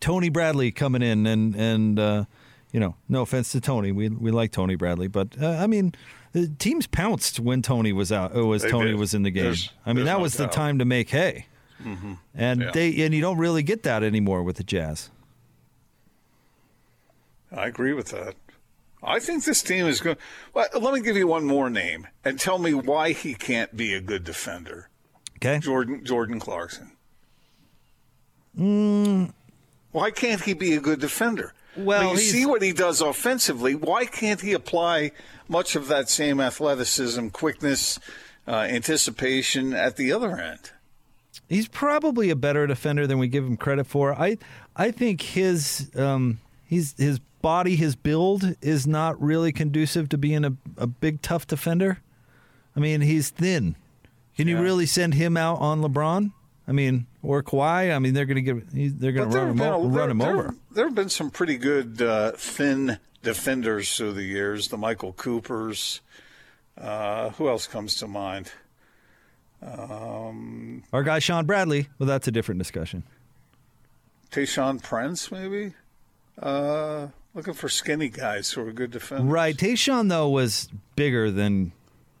[0.00, 2.24] Tony Bradley coming in and and uh,
[2.72, 5.92] you know, no offense to Tony, we we like Tony Bradley, but uh, I mean,
[6.32, 8.32] the teams pounced when Tony was out.
[8.34, 8.96] Oh, as They Tony did.
[8.98, 9.44] was in the game.
[9.44, 11.46] There's- I mean, that no was the time to make hay.
[12.34, 12.70] And Yeah.
[12.72, 15.10] they and you don't really get that anymore with the Jazz.
[17.54, 18.34] I agree with that.
[19.02, 20.16] I think this team is going.
[20.54, 23.94] Well, let me give you one more name and tell me why he can't be
[23.94, 24.88] a good defender.
[25.36, 25.58] Okay.
[25.58, 26.92] Jordan Jordan Clarkson.
[28.54, 31.52] Why can't he be a good defender?
[31.76, 33.74] Well, When you see what he does offensively.
[33.74, 35.12] Why can't he apply
[35.48, 37.98] much of that same athleticism, quickness,
[38.46, 40.70] uh, anticipation at the other end?
[41.48, 44.14] He's probably a better defender than we give him credit for.
[44.14, 44.38] I
[44.76, 50.44] I think his um he's his body, his build is not really conducive to being
[50.44, 51.98] a, a big tough defender.
[52.74, 53.76] I mean, he's thin.
[54.36, 56.32] Can you really send him out on LeBron?
[56.66, 57.94] I mean, or Kawhi?
[57.94, 60.10] I mean, they're going to give they're going to run him, been o- a- run
[60.10, 60.42] him there- over.
[60.44, 64.68] There, there have been some pretty good uh, thin defenders through the years.
[64.68, 66.00] The Michael Coopers.
[66.78, 68.50] Uh, who else comes to mind?
[69.62, 71.88] Our guy Shawn Bradley.
[71.98, 73.04] Well, that's a different discussion.
[74.30, 75.74] Tayshaun Prince, maybe.
[76.40, 79.26] Uh, looking for skinny guys who are good defenders.
[79.26, 79.56] Right.
[79.56, 81.72] Tayshaun though was bigger than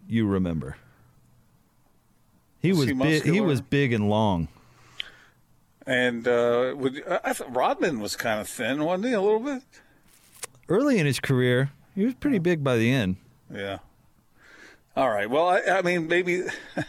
[0.08, 0.76] you remember.
[2.60, 3.22] He Was was he big.
[3.24, 4.48] He was big and long.
[5.84, 9.12] And uh, would, I I thought Rodman was kind of thin, wasn't he?
[9.12, 9.62] A little bit.
[10.68, 13.16] Early in his career, he was pretty big by the end.
[13.52, 13.78] Yeah.
[14.96, 15.28] All right.
[15.28, 16.42] Well, I, I mean, maybe,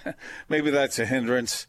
[0.49, 1.65] maybe that's a hindrance,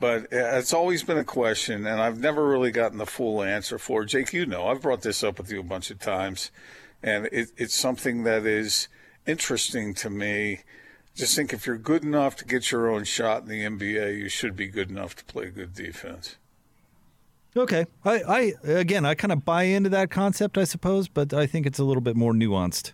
[0.00, 4.02] but it's always been a question, and I've never really gotten the full answer for.
[4.02, 4.06] it.
[4.06, 6.50] Jake, you know, I've brought this up with you a bunch of times,
[7.02, 8.88] and it, it's something that is
[9.26, 10.60] interesting to me.
[11.14, 14.30] Just think, if you're good enough to get your own shot in the NBA, you
[14.30, 16.36] should be good enough to play good defense.
[17.54, 17.84] Okay.
[18.04, 21.66] I, I again, I kind of buy into that concept, I suppose, but I think
[21.66, 22.92] it's a little bit more nuanced.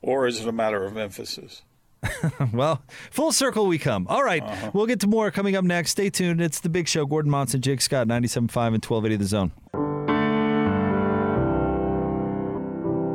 [0.00, 1.62] Or is it a matter of emphasis?
[2.52, 4.06] Well, full circle we come.
[4.08, 4.42] All right.
[4.42, 4.70] Uh-huh.
[4.74, 5.90] We'll get to more coming up next.
[5.92, 6.40] Stay tuned.
[6.40, 7.06] It's the big show.
[7.06, 8.38] Gordon Monson, Jake Scott, 97.5
[8.74, 9.52] and 1280 The Zone.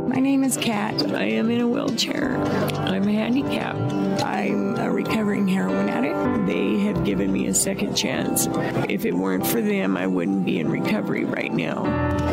[0.08, 1.12] My name is Kat.
[1.14, 2.38] I am in a wheelchair.
[2.78, 4.24] I'm handicapped.
[4.24, 6.48] I'm a recovering heroin addict.
[6.48, 8.48] They have given me a second chance.
[8.88, 11.84] If it weren't for them, I wouldn't be in recovery right now.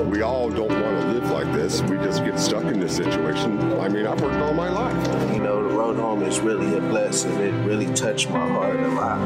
[0.05, 1.83] We all don't want to live like this.
[1.83, 3.59] We just get stuck in this situation.
[3.81, 5.35] I mean, I've worked all my life.
[5.35, 7.33] You know, the road home is really a blessing.
[7.41, 9.19] It really touched my heart a lot.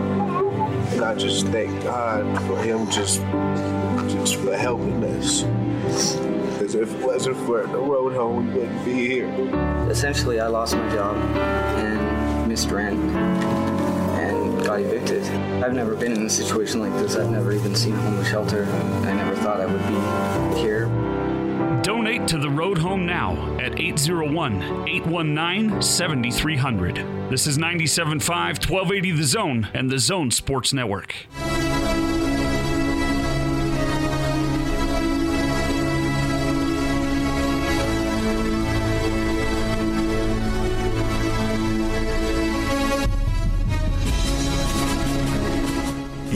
[0.93, 3.21] And I just thank God for him just,
[4.11, 6.38] just for helping us.
[6.69, 9.29] Because if it wasn't for the road home, we wouldn't be here.
[9.89, 15.23] Essentially, I lost my job and missed rent and got evicted.
[15.65, 17.17] I've never been in a situation like this.
[17.17, 18.65] I've never even seen a homeless shelter.
[18.67, 20.89] I never thought I would be here.
[21.83, 26.97] Donate to the Road Home now at 801 819 7300.
[27.31, 31.15] This is 97.5 1280 The Zone and the Zone Sports Network.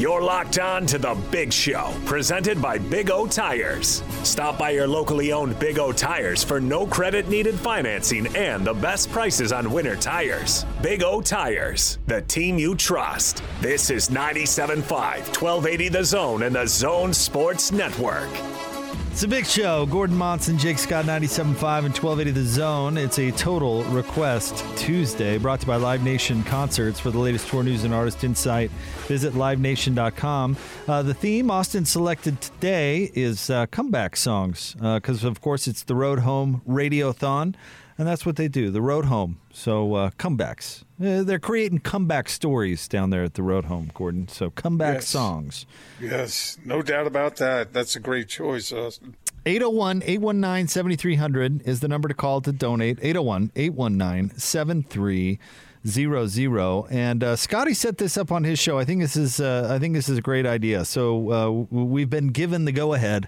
[0.03, 4.03] You're locked on to the Big Show, presented by Big O Tires.
[4.25, 8.75] Stop by your locally owned Big O Tires for no credit needed financing and the
[8.75, 10.67] best prices on winter tires.
[10.83, 13.45] Big O Tires, the team you trust.
[13.61, 18.72] This is 97.5, 1280 The Zone and the Zone Sports Network.
[19.13, 19.85] It's a big show.
[19.85, 22.97] Gordon Monson, Jake Scott, 97.5 and 1280 The Zone.
[22.97, 26.99] It's a total request Tuesday brought to you by Live Nation Concerts.
[26.99, 28.71] For the latest tour news and artist insight,
[29.07, 30.57] visit livenation.com.
[30.89, 35.95] Uh, the theme Austin selected today is uh, comeback songs because, of course, it's the
[35.95, 37.55] Road Home Radiothon.
[37.99, 39.39] And that's what they do, the Road Home.
[39.53, 40.85] So, uh, comebacks.
[41.03, 44.29] Uh, they're creating comeback stories down there at the Road Home, Gordon.
[44.29, 45.09] So, comeback Yes.
[45.09, 45.67] songs.
[46.01, 47.73] Yes, no doubt about that.
[47.73, 49.17] That's a great choice, Austin.
[49.45, 52.99] 801 819 7300 is the number to call to donate.
[53.03, 56.87] 801 819 7300.
[56.93, 58.79] And uh, Scotty set this up on his show.
[58.79, 60.85] I think this is uh, I think this is a great idea.
[60.85, 63.27] So uh, we've been given the go ahead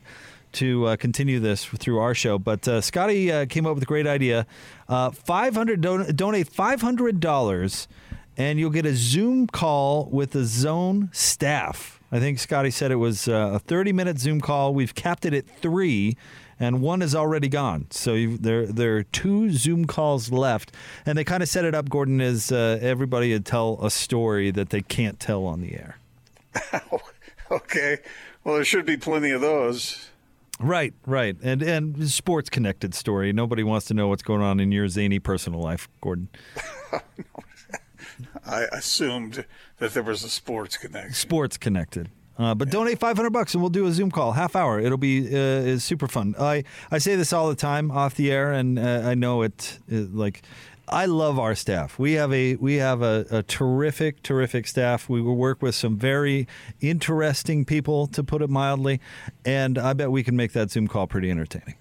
[0.55, 2.39] to uh, continue this through our show.
[2.39, 4.47] But uh, Scotty uh, came up with a great idea.
[4.89, 7.87] Uh, 500 don- donate $500
[8.37, 12.01] and you'll get a Zoom call with the zone staff.
[12.11, 14.75] I think Scotty said it was uh, a 30 minute Zoom call.
[14.75, 16.17] We've capped it at three,
[16.59, 17.87] and one is already gone.
[17.91, 20.73] So there, there are two Zoom calls left.
[21.07, 24.51] And they kind of set it up, Gordon, as uh, everybody would tell a story
[24.53, 25.99] that they can't tell on the air.
[27.51, 27.99] okay.
[28.45, 30.11] Well, there should be plenty of those.
[30.61, 33.33] Right, right, and and sports connected story.
[33.33, 36.29] Nobody wants to know what's going on in your zany personal life, Gordon.
[38.47, 39.47] I assumed
[39.79, 41.15] that there was a sports connection.
[41.15, 42.11] Sports connected.
[42.37, 44.81] Uh, but donate 500 bucks and we'll do a Zoom call, half hour.
[44.81, 46.35] It'll be uh, is super fun.
[46.39, 49.79] I, I say this all the time off the air, and uh, I know it,
[49.89, 50.43] it, like
[50.89, 51.99] I love our staff.
[51.99, 55.09] We have a we have a, a terrific terrific staff.
[55.09, 56.47] We work with some very
[56.81, 59.01] interesting people, to put it mildly,
[59.45, 61.77] and I bet we can make that Zoom call pretty entertaining.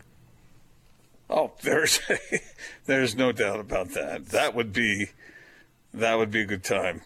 [1.29, 1.99] Oh, there's
[2.85, 4.27] there's no doubt about that.
[4.27, 5.07] That would be
[5.93, 7.01] that would be a good time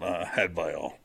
[0.00, 0.98] uh, had by all.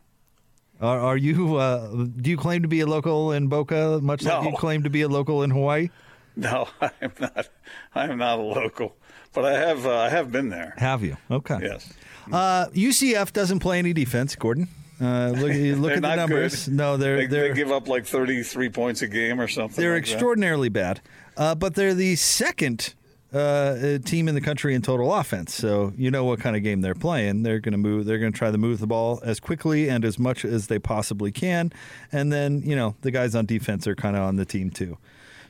[0.80, 1.56] Are, are you?
[1.56, 4.90] Uh, do you claim to be a local in Boca, much like you claim to
[4.90, 5.88] be a local in Hawaii?
[6.36, 7.48] No, I am not.
[7.94, 8.94] I am not a local,
[9.32, 10.74] but I have uh, I have been there.
[10.76, 11.16] Have you?
[11.30, 11.58] Okay.
[11.62, 11.92] Yes.
[12.30, 14.68] Uh, UCF doesn't play any defense, Gordon.
[15.00, 16.66] Uh, look, look at the numbers.
[16.66, 16.74] good.
[16.74, 19.80] No, they're They, they're they give up like thirty three points a game or something.
[19.82, 20.10] They're like that.
[20.12, 21.00] extraordinarily bad,
[21.38, 22.94] uh, but they're the second
[23.36, 25.54] uh, team in the country in total offense.
[25.54, 27.42] So you know what kind of game they're playing.
[27.42, 28.06] They're going to move.
[28.06, 30.78] They're going to try to move the ball as quickly and as much as they
[30.78, 31.72] possibly can,
[32.12, 34.98] and then you know the guys on defense are kind of on the team too.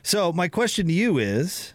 [0.03, 1.73] So my question to you is: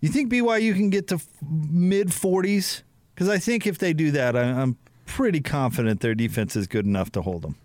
[0.00, 2.82] You think BYU can get to mid 40s?
[3.14, 6.86] Because I think if they do that, I, I'm pretty confident their defense is good
[6.86, 7.56] enough to hold them.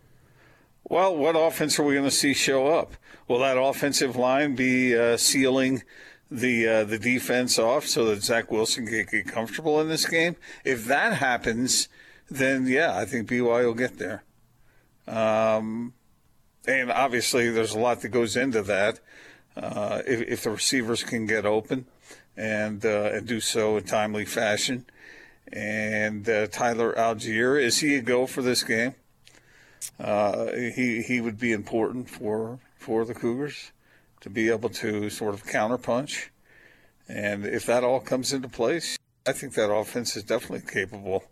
[0.89, 2.93] Well, what offense are we going to see show up?
[3.28, 5.84] Will that offensive line be uh, sealing
[6.30, 10.36] the uh, the defense off so that Zach Wilson can get comfortable in this game?
[10.63, 11.88] If that happens,
[12.30, 14.24] then yeah, I think BYU will get there.
[15.08, 15.94] Um,
[16.68, 19.00] and obviously, there's a lot that goes into that.
[19.56, 21.86] Uh, if, if the receivers can get open
[22.36, 24.86] and uh, and do so in timely fashion,
[25.52, 28.96] and uh, Tyler Allgeier is he a go for this game?
[30.00, 33.72] uh, he he would be important for for the Cougars
[34.21, 36.30] to be able to sort of counterpunch,
[37.08, 41.25] and if that all comes into place, I think that offense is definitely capable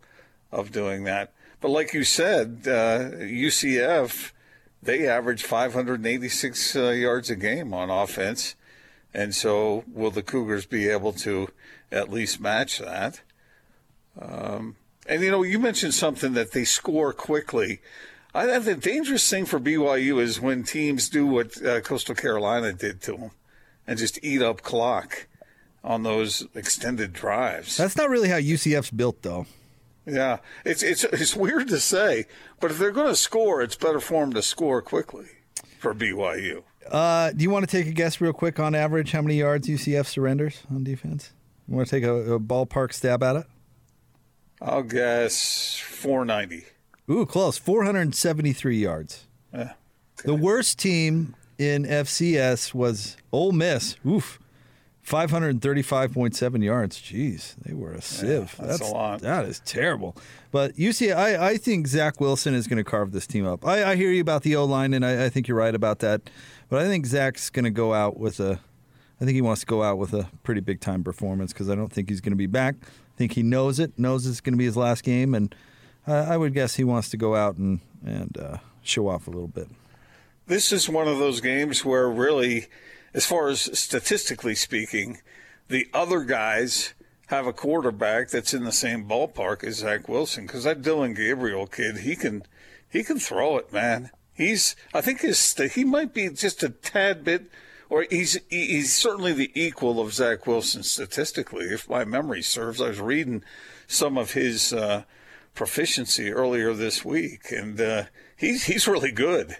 [0.52, 1.34] of doing that.
[1.62, 4.32] But like you said, uh, UCF
[4.86, 8.56] they average 586 uh, yards a game on offense,
[9.14, 11.50] and so will the Cougars be able to
[11.92, 13.22] at least match that?
[14.20, 14.76] Um,
[15.08, 17.82] and you know, you mentioned something that they score quickly.
[18.36, 22.74] I think the dangerous thing for BYU is when teams do what uh, Coastal Carolina
[22.74, 23.32] did to them
[23.88, 25.28] and just eat up clock
[25.86, 27.78] on those extended drives.
[27.78, 29.46] That's not really how UCF's built, though.
[30.06, 32.26] Yeah, it's it's it's weird to say,
[32.60, 35.26] but if they're going to score, it's better for them to score quickly
[35.80, 36.64] for BYU.
[36.92, 39.68] Uh, do you want to take a guess real quick on average how many yards
[39.68, 41.32] UCF surrenders on defense?
[41.68, 43.46] You want to take a, a ballpark stab at it?
[44.62, 46.66] I'll guess 490.
[47.10, 47.58] Ooh, close.
[47.58, 49.26] 473 yards.
[49.54, 49.74] Yeah.
[50.24, 53.98] The worst team in FCS was Ole Miss.
[54.06, 54.40] Oof.
[55.06, 57.00] 535.7 yards.
[57.00, 58.56] Jeez, they were a sieve.
[58.60, 59.22] that's a lot.
[59.22, 60.18] That is terrible.
[60.52, 63.66] But you see, I, I think Zach Wilson is going to carve this team up.
[63.68, 66.00] I, I hear you about the O line, and I, I think you're right about
[66.00, 66.22] that.
[66.70, 68.60] But I think Zach's going to go out with a.
[69.22, 71.76] I think he wants to go out with a pretty big time performance because I
[71.76, 72.76] don't think he's going to be back.
[72.82, 75.54] I think he knows it, knows it's going to be his last game, and
[76.08, 79.48] I would guess he wants to go out and and uh, show off a little
[79.48, 79.68] bit.
[80.48, 82.68] This is one of those games where really,
[83.14, 85.20] as far as statistically speaking,
[85.70, 86.94] the other guys
[87.28, 91.66] have a quarterback that's in the same ballpark as Zach Wilson because that Dillon Gabriel
[91.66, 92.44] kid, he can
[92.88, 94.12] he can throw it, man.
[94.34, 97.50] He's I think his he might be just a tad bit
[97.90, 102.82] or he's he's certainly the equal of Zach Wilson statistically, if my memory serves.
[102.82, 103.44] I was reading
[103.88, 105.04] some of his uh,
[105.56, 108.04] proficiency earlier this week, and uh,
[108.36, 109.58] he's he's really good.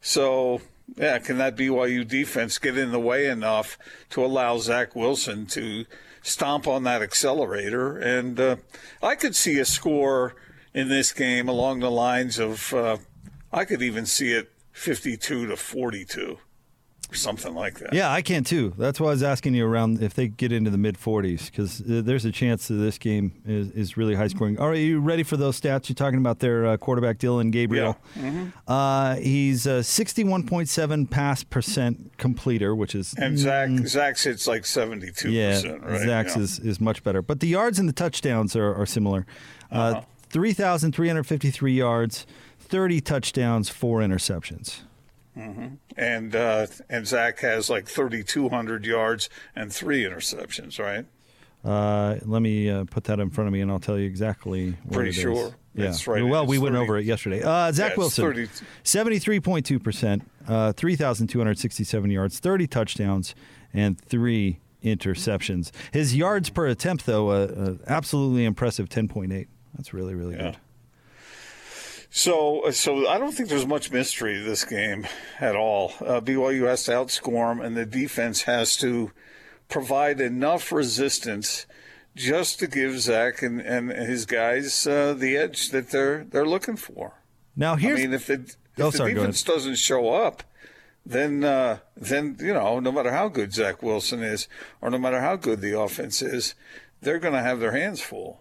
[0.00, 0.60] So
[0.96, 3.78] yeah, can that BYU defense get in the way enough
[4.10, 5.86] to allow Zach Wilson to
[6.22, 7.98] stomp on that accelerator?
[7.98, 8.56] And uh,
[9.02, 10.34] I could see a score
[10.74, 12.98] in this game along the lines of uh,
[13.52, 16.38] I could even see it 52 to 42
[17.12, 17.92] something like that.
[17.92, 18.74] Yeah, I can too.
[18.78, 21.80] That's why I was asking you around if they get into the mid 40s because
[21.80, 24.58] uh, there's a chance that this game is, is really high scoring.
[24.58, 25.88] All right, are you ready for those stats?
[25.88, 27.96] You're talking about their uh, quarterback Dillon Gabriel.
[28.16, 28.22] Yeah.
[28.22, 28.48] Mm-hmm.
[28.66, 34.64] Uh, he's a 61.7 pass percent completer, which is and Zach mm, Zach's hits like
[34.64, 35.30] 72.
[35.30, 36.00] Yeah, right?
[36.00, 36.42] Zach's yeah.
[36.42, 39.26] is, is much better, but the yards and the touchdowns are, are similar.
[39.72, 40.00] Uh, uh-huh.
[40.30, 42.26] 3,353 yards,
[42.60, 44.82] 30 touchdowns, four interceptions.
[45.36, 45.74] Mm-hmm.
[45.96, 51.06] And uh, and Zach has like 3,200 yards and three interceptions, right?
[51.64, 54.74] Uh, let me uh, put that in front of me, and I'll tell you exactly.
[54.90, 55.54] Pretty sure.
[55.74, 55.86] Yeah.
[55.86, 56.24] That's right.
[56.24, 57.42] Well, we 30, went over it yesterday.
[57.42, 58.48] Uh, Zach yeah, Wilson,
[58.82, 63.34] seventy-three point two percent, uh, three thousand two hundred sixty-seven yards, thirty touchdowns,
[63.72, 65.70] and three interceptions.
[65.92, 69.48] His yards per attempt, though, uh, uh absolutely impressive, ten point eight.
[69.76, 70.42] That's really, really yeah.
[70.42, 70.56] good.
[72.10, 75.06] So, so I don't think there's much mystery to this game
[75.38, 75.92] at all.
[76.00, 79.12] Uh, BYU has to outscore them, and the defense has to
[79.68, 81.66] provide enough resistance
[82.16, 86.76] just to give Zach and, and his guys uh, the edge that they're they're looking
[86.76, 87.14] for.
[87.56, 90.42] Now, here's I mean, if the, if oh, the sorry, defense doesn't show up,
[91.06, 94.48] then uh, then you know, no matter how good Zach Wilson is,
[94.80, 96.54] or no matter how good the offense is,
[97.00, 98.40] they're going to have their hands full.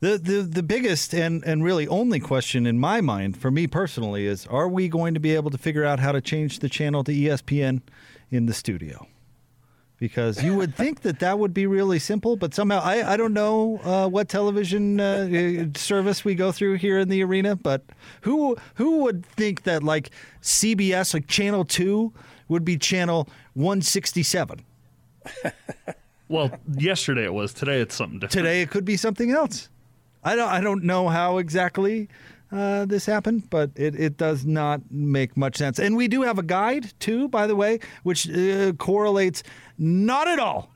[0.00, 4.26] The, the the biggest and, and really only question in my mind, for me personally,
[4.26, 7.02] is are we going to be able to figure out how to change the channel
[7.02, 7.82] to ESPN
[8.30, 9.08] in the studio?
[9.98, 13.32] Because you would think that that would be really simple, but somehow I, I don't
[13.32, 17.82] know uh, what television uh, service we go through here in the arena, but
[18.20, 22.12] who who would think that like CBS, like Channel Two,
[22.46, 24.64] would be Channel One Sixty Seven?
[26.28, 27.52] well, yesterday it was.
[27.52, 28.46] Today it's something different.
[28.46, 29.68] Today it could be something else.
[30.24, 32.08] I don't I don't know how exactly
[32.50, 35.78] uh, this happened, but it, it does not make much sense.
[35.78, 39.42] And we do have a guide too, by the way, which uh, correlates
[39.76, 40.70] not at all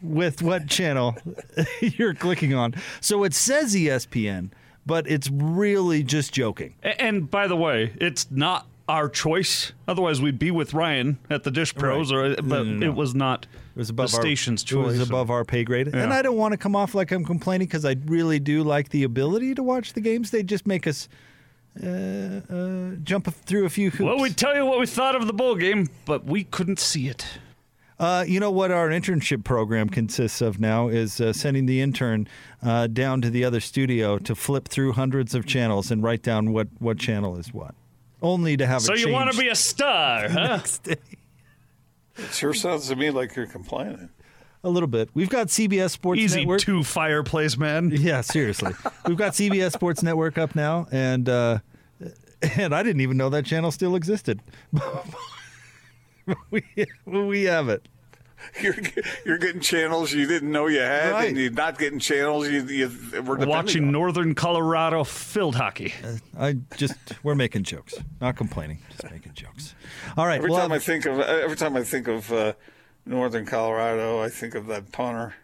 [0.00, 1.16] with what channel
[1.80, 2.74] you're clicking on.
[3.00, 4.50] So it says ESPN,
[4.86, 6.74] but it's really just joking.
[6.82, 9.72] And by the way, it's not our choice.
[9.86, 12.32] Otherwise, we'd be with Ryan at the Dish Pros, right.
[12.32, 12.86] or but no, no, no.
[12.86, 13.46] it was not.
[13.74, 14.94] It was above the our, station's choice.
[14.94, 16.02] It was above our pay grade, Yeah.
[16.02, 18.88] and I don't want to come off like I'm complaining because I really do like
[18.88, 20.30] the ability to watch the games.
[20.30, 21.08] They just make us
[21.82, 24.04] uh, uh, jump through a few hoops.
[24.04, 27.08] Well, we tell you what we thought of the bowl game, but we couldn't see
[27.08, 27.24] it.
[28.00, 32.28] Uh, you know what our internship program consists of now is uh, sending the intern
[32.62, 36.52] uh, down to the other studio to flip through hundreds of channels and write down
[36.52, 37.74] what, what channel is what.
[38.20, 40.48] Only to have So it you want to be a star, huh?
[40.56, 40.96] next day.
[42.16, 44.10] It sure sounds to me like you're complaining.
[44.64, 45.08] A little bit.
[45.14, 46.60] We've got CBS Sports Easy Network.
[46.60, 47.90] two fireplace, man.
[47.94, 48.72] Yeah, seriously.
[49.06, 51.58] We've got CBS Sports Network up now, and uh,
[52.56, 54.42] and I didn't even know that channel still existed.
[56.50, 56.62] we,
[57.06, 57.86] we have it.
[58.62, 58.74] You're
[59.24, 61.28] you're getting channels you didn't know you had, Right.
[61.28, 63.92] and you're not getting channels you, you were Watching on.
[63.92, 65.92] Northern Colorado field hockey.
[66.38, 69.74] I just we're making jokes, not complaining, just making jokes.
[70.16, 70.36] All right.
[70.38, 72.52] Every well, time I think of every time I think of uh,
[73.04, 75.34] Northern Colorado, I think of that punter.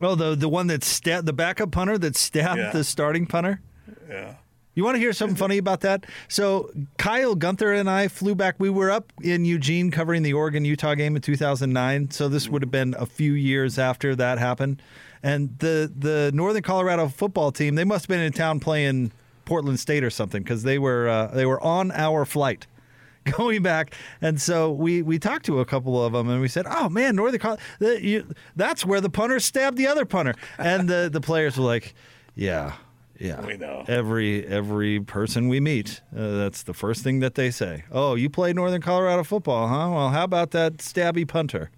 [0.00, 2.70] oh, the the one that sta- the backup punter that stabbed Yeah.
[2.70, 3.60] the starting punter.
[4.08, 4.34] Yeah.
[4.76, 6.04] You want to hear something funny about that?
[6.28, 8.56] So Kyle Gunther and I flew back.
[8.58, 12.10] We were up in Eugene covering the Oregon Utah game in 2009.
[12.10, 14.82] So this would have been a few years after that happened.
[15.22, 19.12] And the the Northern Colorado football team, they must have been in town playing
[19.46, 22.66] Portland State or something because they were uh, they were on our flight
[23.24, 23.94] going back.
[24.20, 27.16] And so we we talked to a couple of them, and we said, "Oh man,
[27.16, 31.64] Northern Colorado, that's where the punter stabbed the other punter." And the the players were
[31.64, 31.94] like,
[32.34, 32.74] "Yeah."
[33.18, 33.84] Yeah, We know.
[33.88, 37.84] Every every person we meet, uh, that's the first thing that they say.
[37.90, 39.90] Oh, you play Northern Colorado football, huh?
[39.90, 41.70] Well, how about that stabby punter?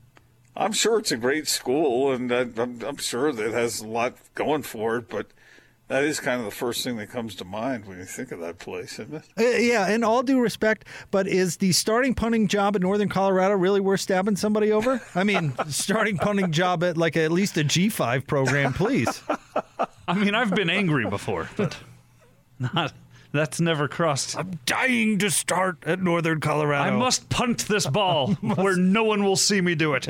[0.57, 3.87] I'm sure it's a great school, and I, I'm, I'm sure that it has a
[3.87, 5.29] lot going for it, but
[5.89, 8.41] that is kind of the first thing that comes to mind when you think of
[8.41, 9.25] that place, isn't it?
[9.39, 13.55] Uh, yeah, in all due respect, but is the starting punting job at Northern Colorado
[13.55, 15.03] really worth stabbing somebody over?
[15.15, 19.23] I mean, starting punting job at like at least a G5 program, please.
[20.07, 21.77] I mean, I've been angry before, but
[22.59, 22.93] not.
[23.31, 24.39] That's never crossed.
[24.39, 26.95] I'm dying to start at Northern Colorado.
[26.95, 30.09] I must punt this ball where no one will see me do it.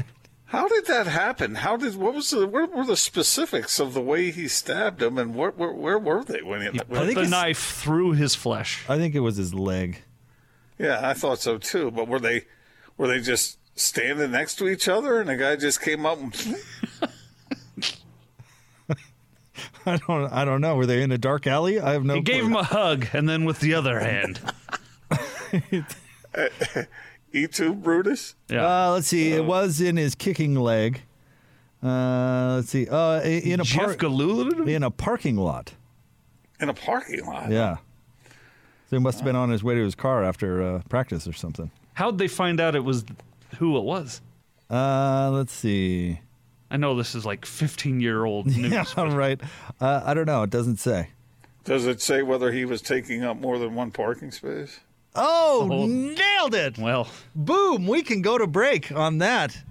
[0.48, 1.56] How did that happen?
[1.56, 5.18] How did what was the what were the specifics of the way he stabbed him,
[5.18, 6.70] and where where, where were they when he?
[6.70, 8.84] He when- put the knife through his flesh.
[8.88, 10.02] I think it was his leg.
[10.78, 11.90] Yeah, I thought so too.
[11.90, 12.46] But were they
[12.96, 16.34] were they just standing next to each other, and the guy just came up and
[19.84, 20.32] I don't.
[20.32, 20.76] I don't know.
[20.76, 21.78] Were they in a dark alley?
[21.78, 22.14] I have no.
[22.14, 24.40] He gave him a hug, and then with the other hand.
[27.34, 28.34] Et tu Brutus?
[28.50, 29.32] Uh, let's see.
[29.32, 31.02] It was in his kicking leg.
[31.82, 32.88] Uh, let's see.
[32.88, 34.66] Uh, in a Jeff park Galula?
[34.66, 35.74] in a parking lot.
[36.60, 37.50] in a parking lot.
[37.50, 37.76] Yeah.
[38.90, 41.32] So he must have been on his way to his car after uh, practice or
[41.34, 41.70] something.
[41.94, 43.04] How'd they find out it was
[43.58, 44.20] who it was?
[44.70, 46.20] Uh, let's see.
[46.70, 48.72] I know this is like 15 year old news.
[48.72, 49.40] Yeah, right.
[49.80, 50.42] Uh, I don't know.
[50.42, 51.10] It doesn't say.
[51.64, 54.80] Does it say whether he was taking up more than one parking space?
[55.14, 55.86] Oh, Oh.
[55.86, 56.78] nailed it!
[56.78, 57.86] Well, Boom!
[57.86, 59.62] We can go to break on that.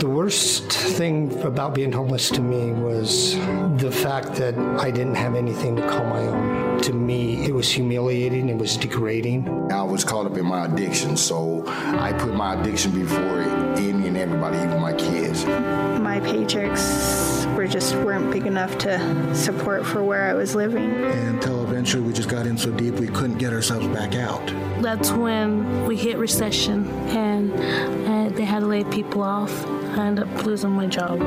[0.00, 3.34] The worst thing about being homeless to me was
[3.76, 6.80] the fact that I didn't have anything to call my own.
[6.80, 9.70] To me, it was humiliating, it was degrading.
[9.70, 13.42] I was caught up in my addiction, so I put my addiction before
[13.76, 15.44] any and everybody, even my kids.
[15.44, 20.90] My paychecks were just weren't big enough to support for where I was living.
[20.94, 24.46] Until eventually we just got in so deep we couldn't get ourselves back out.
[24.80, 29.66] That's when we hit recession and uh, they had to lay people off.
[29.98, 31.20] I ended up losing my job.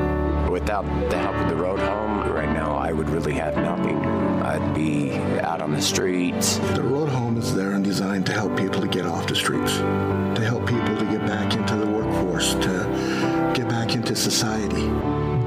[0.50, 3.98] Without the help of the road home, right now I would really have nothing.
[4.42, 6.58] I'd be out on the streets.
[6.74, 9.76] The road home is there and designed to help people to get off the streets,
[9.78, 14.88] to help people to get back into the workforce, to get back into society.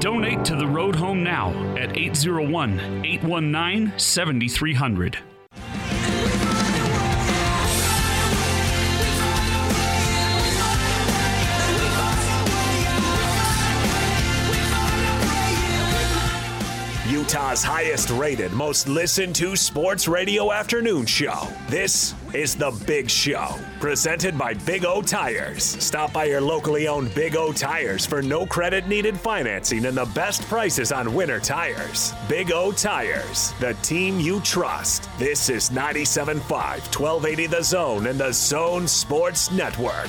[0.00, 5.18] donate to the Road Home now at 801 819 7300.
[17.28, 21.46] Utah's highest rated, most listened to sports radio afternoon show.
[21.68, 25.62] This is The Big Show, presented by Big O Tires.
[25.62, 30.06] Stop by your locally owned Big O Tires for no credit needed financing and the
[30.14, 32.14] best prices on winter tires.
[32.30, 35.10] Big O Tires, the team you trust.
[35.18, 40.08] This is 97.5, 1280 The Zone and the Zone Sports Network.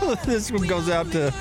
[0.24, 1.32] this one goes out to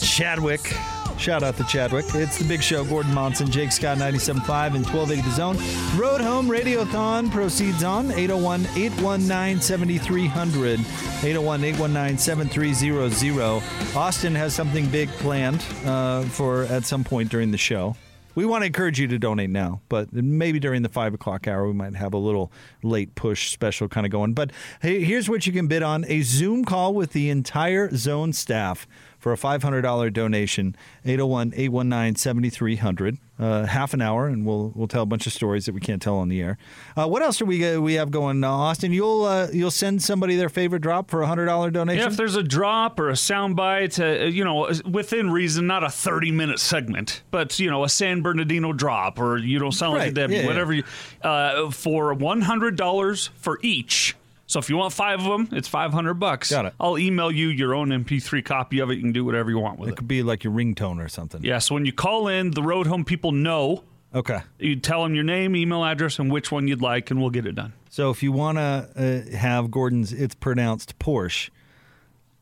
[0.00, 0.72] Chadwick.
[1.18, 2.04] Shout out to Chadwick.
[2.14, 2.84] It's the big show.
[2.84, 5.56] Gordon Monson, Jake Scott, 97.5 and 1280 The Zone.
[5.98, 10.80] Road Home Radiothon proceeds on 801 819 7300.
[10.80, 13.62] 801 819 7300.
[13.96, 17.96] Austin has something big planned uh, for at some point during the show.
[18.34, 21.68] We want to encourage you to donate now, but maybe during the five o'clock hour,
[21.68, 22.50] we might have a little
[22.82, 24.32] late push special kind of going.
[24.34, 24.50] But
[24.82, 28.88] hey, here's what you can bid on a Zoom call with the entire zone staff
[29.24, 35.26] for a $500 donation 801-819-7300 uh, half an hour and we'll we'll tell a bunch
[35.26, 36.58] of stories that we can't tell on the air
[36.94, 40.02] uh, what else do we uh, we have going uh, austin you'll uh, you'll send
[40.02, 43.14] somebody their favorite drop for a $100 donation Yeah, if there's a drop or a
[43.14, 47.88] soundbite, uh, you know, within reason, not a 30 minute segment, but, you know, a
[47.88, 50.46] San Bernardino drop or You Don't Sound Like a Right, Debbie, yeah, yeah.
[50.46, 50.84] whatever you,
[51.22, 54.14] uh, for $100 for each.
[54.46, 56.50] So if you want five of them, it's 500 bucks.
[56.50, 56.74] Got it.
[56.78, 58.96] I'll email you your own MP3 copy of it.
[58.96, 59.96] You can do whatever you want with It it.
[59.96, 61.42] could be like your ringtone or something.
[61.42, 63.84] Yeah, so when you call in, the road home people know.
[64.14, 64.40] Okay.
[64.58, 67.46] You tell them your name, email address, and which one you'd like, and we'll get
[67.46, 67.72] it done.
[67.90, 71.50] So if you want to uh, have Gordon's, it's pronounced Porsche.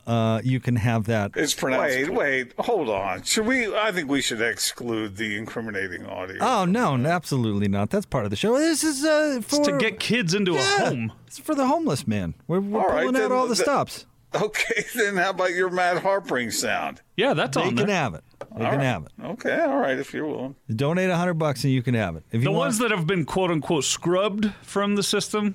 [0.06, 1.30] Uh, you can have that.
[1.36, 1.96] It's pronounced.
[1.96, 3.22] Wait, wait, hold on.
[3.22, 3.72] Should we?
[3.74, 6.38] I think we should exclude the incriminating audio.
[6.40, 7.90] Oh no, n- absolutely not.
[7.90, 8.58] That's part of the show.
[8.58, 11.12] This is uh, for to get kids into Yeah, a home.
[11.28, 12.34] It's for the homeless man.
[12.48, 14.06] We're, we're All right, pulling out then all the the- stops.
[14.34, 17.02] Okay, then how about your Matt Harpring sound?
[17.16, 18.24] Yeah, that's They on can have it.
[18.56, 18.84] They All can right.
[18.86, 19.12] have it.
[19.24, 20.56] Okay, all right, if you're willing.
[20.74, 22.24] Donate a hundred bucks and you can have it.
[22.32, 25.54] If you the want, ones that have been quote unquote scrubbed from the system,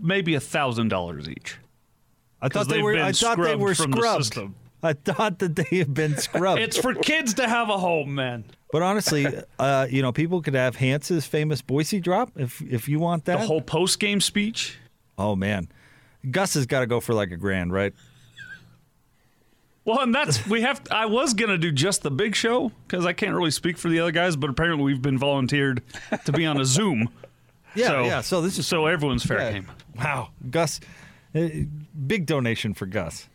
[0.00, 1.58] maybe a thousand dollars each.
[2.40, 2.96] I thought they were.
[2.96, 4.54] I thought they were from the scrubbed.
[4.82, 6.60] I thought that they have been scrubbed.
[6.60, 8.44] It's for kids to have a home, man.
[8.70, 9.26] But honestly,
[9.58, 13.40] uh, you know, people could have Hans's famous Boise drop if if you want that.
[13.40, 14.76] The whole post game speech.
[15.18, 15.68] oh man,
[16.30, 17.92] Gus has got to go for like a grand, right?
[19.84, 20.82] Well, and that's we have.
[20.90, 24.00] I was gonna do just the big show because I can't really speak for the
[24.00, 25.82] other guys, but apparently we've been volunteered
[26.26, 27.08] to be on a Zoom.
[27.74, 28.20] Yeah, so, yeah.
[28.22, 29.52] So this is so everyone's fair Yeah.
[29.52, 29.66] game.
[29.96, 30.80] Wow, Gus,
[31.32, 33.28] big donation for Gus.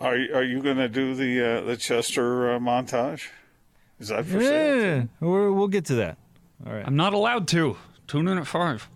[0.00, 3.28] Are you, are you going to do the uh, the Chester uh, montage?
[3.98, 4.76] Is that for sale?
[4.82, 6.16] Yeah, we're, we'll get to that.
[6.66, 6.86] All right.
[6.86, 7.76] I'm not allowed to.
[8.06, 8.88] Tune in at five.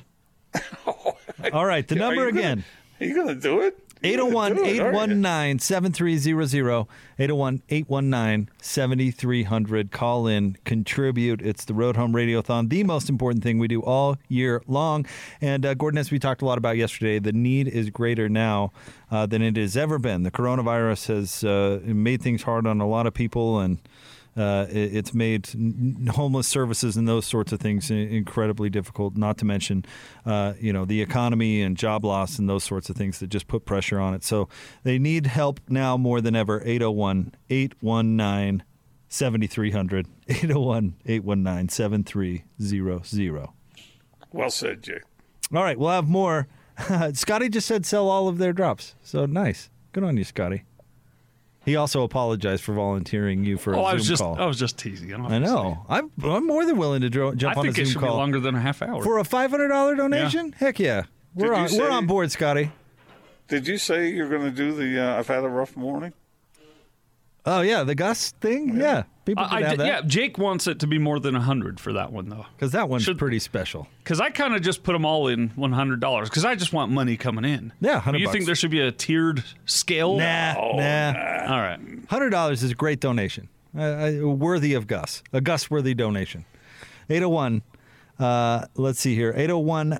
[1.52, 1.86] All right.
[1.86, 2.64] The Are number you gonna- again.
[3.00, 3.78] Are you going to do it?
[4.04, 4.80] You're 801 do it, aren't you?
[5.00, 6.86] 819 7300.
[7.18, 9.90] 801 819 7300.
[9.90, 11.40] Call in, contribute.
[11.40, 15.06] It's the Road Home Radiothon, the most important thing we do all year long.
[15.40, 18.72] And uh, Gordon, as we talked a lot about yesterday, the need is greater now
[19.10, 20.22] uh, than it has ever been.
[20.22, 23.78] The coronavirus has uh, made things hard on a lot of people, and
[24.36, 25.48] uh, it- it's made
[26.10, 29.16] homeless services and those sorts of things incredibly difficult.
[29.16, 29.84] Not to mention,
[30.26, 33.46] uh, you know, the economy and job loss and those sorts of things that just
[33.46, 34.24] put pressure on it.
[34.24, 34.48] So
[34.82, 36.62] they need help now more than ever.
[36.64, 38.64] 801 819
[39.08, 40.06] 7300.
[40.28, 43.48] 801 819 7300.
[44.32, 45.02] Well said, Jake.
[45.54, 46.48] All right, we'll have more.
[47.12, 48.96] Scotty just said sell all of their drops.
[49.02, 49.70] So nice.
[49.92, 50.64] Good on you, Scotty.
[51.64, 54.40] He also apologized for volunteering you for a Oh, Zoom I was just call.
[54.40, 55.12] I was just teasing.
[55.12, 55.86] I, I have to say know.
[55.88, 57.74] I'm I'm more than willing to dro- jump I on a Zoom call.
[57.74, 59.02] I think it should call be longer than a half hour.
[59.02, 60.52] for a five hundred dollar donation.
[60.52, 61.04] Heck yeah,
[61.34, 62.70] we're Did on say- we're on board, Scotty.
[63.48, 66.12] Did you say you're going to do the uh, I've had a rough morning?
[67.46, 68.76] Oh yeah, the Gus thing.
[68.80, 71.40] Yeah, people I, I have did- yeah, Jake wants it to be more than a
[71.40, 72.46] hundred for that one though.
[72.56, 73.88] because that one's Should- pretty special.
[74.02, 76.72] Because I kind of just put them all in one hundred dollars because I just
[76.72, 77.72] want money coming in.
[77.80, 78.32] Yeah, Do 100 you bucks.
[78.34, 80.16] think there should be a tiered scale?
[80.16, 81.52] Nah, nah.
[81.54, 81.78] All right.
[82.08, 86.44] Hundred dollars is a great donation, uh, uh, worthy of Gus, a Gus worthy donation.
[87.08, 87.62] Eight hundred one.
[88.18, 89.30] Uh, let's see here.
[89.36, 89.98] 801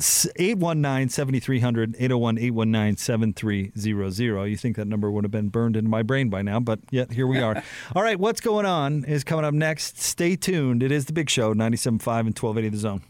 [0.00, 4.44] 819 7300 801 819 7300.
[4.46, 7.12] You think that number would have been burned into my brain by now, but yet
[7.12, 7.62] here we are.
[7.94, 10.00] All right, what's going on is coming up next.
[10.00, 10.82] Stay tuned.
[10.82, 13.02] It is the big show, 97.5 and 1280 The Zone.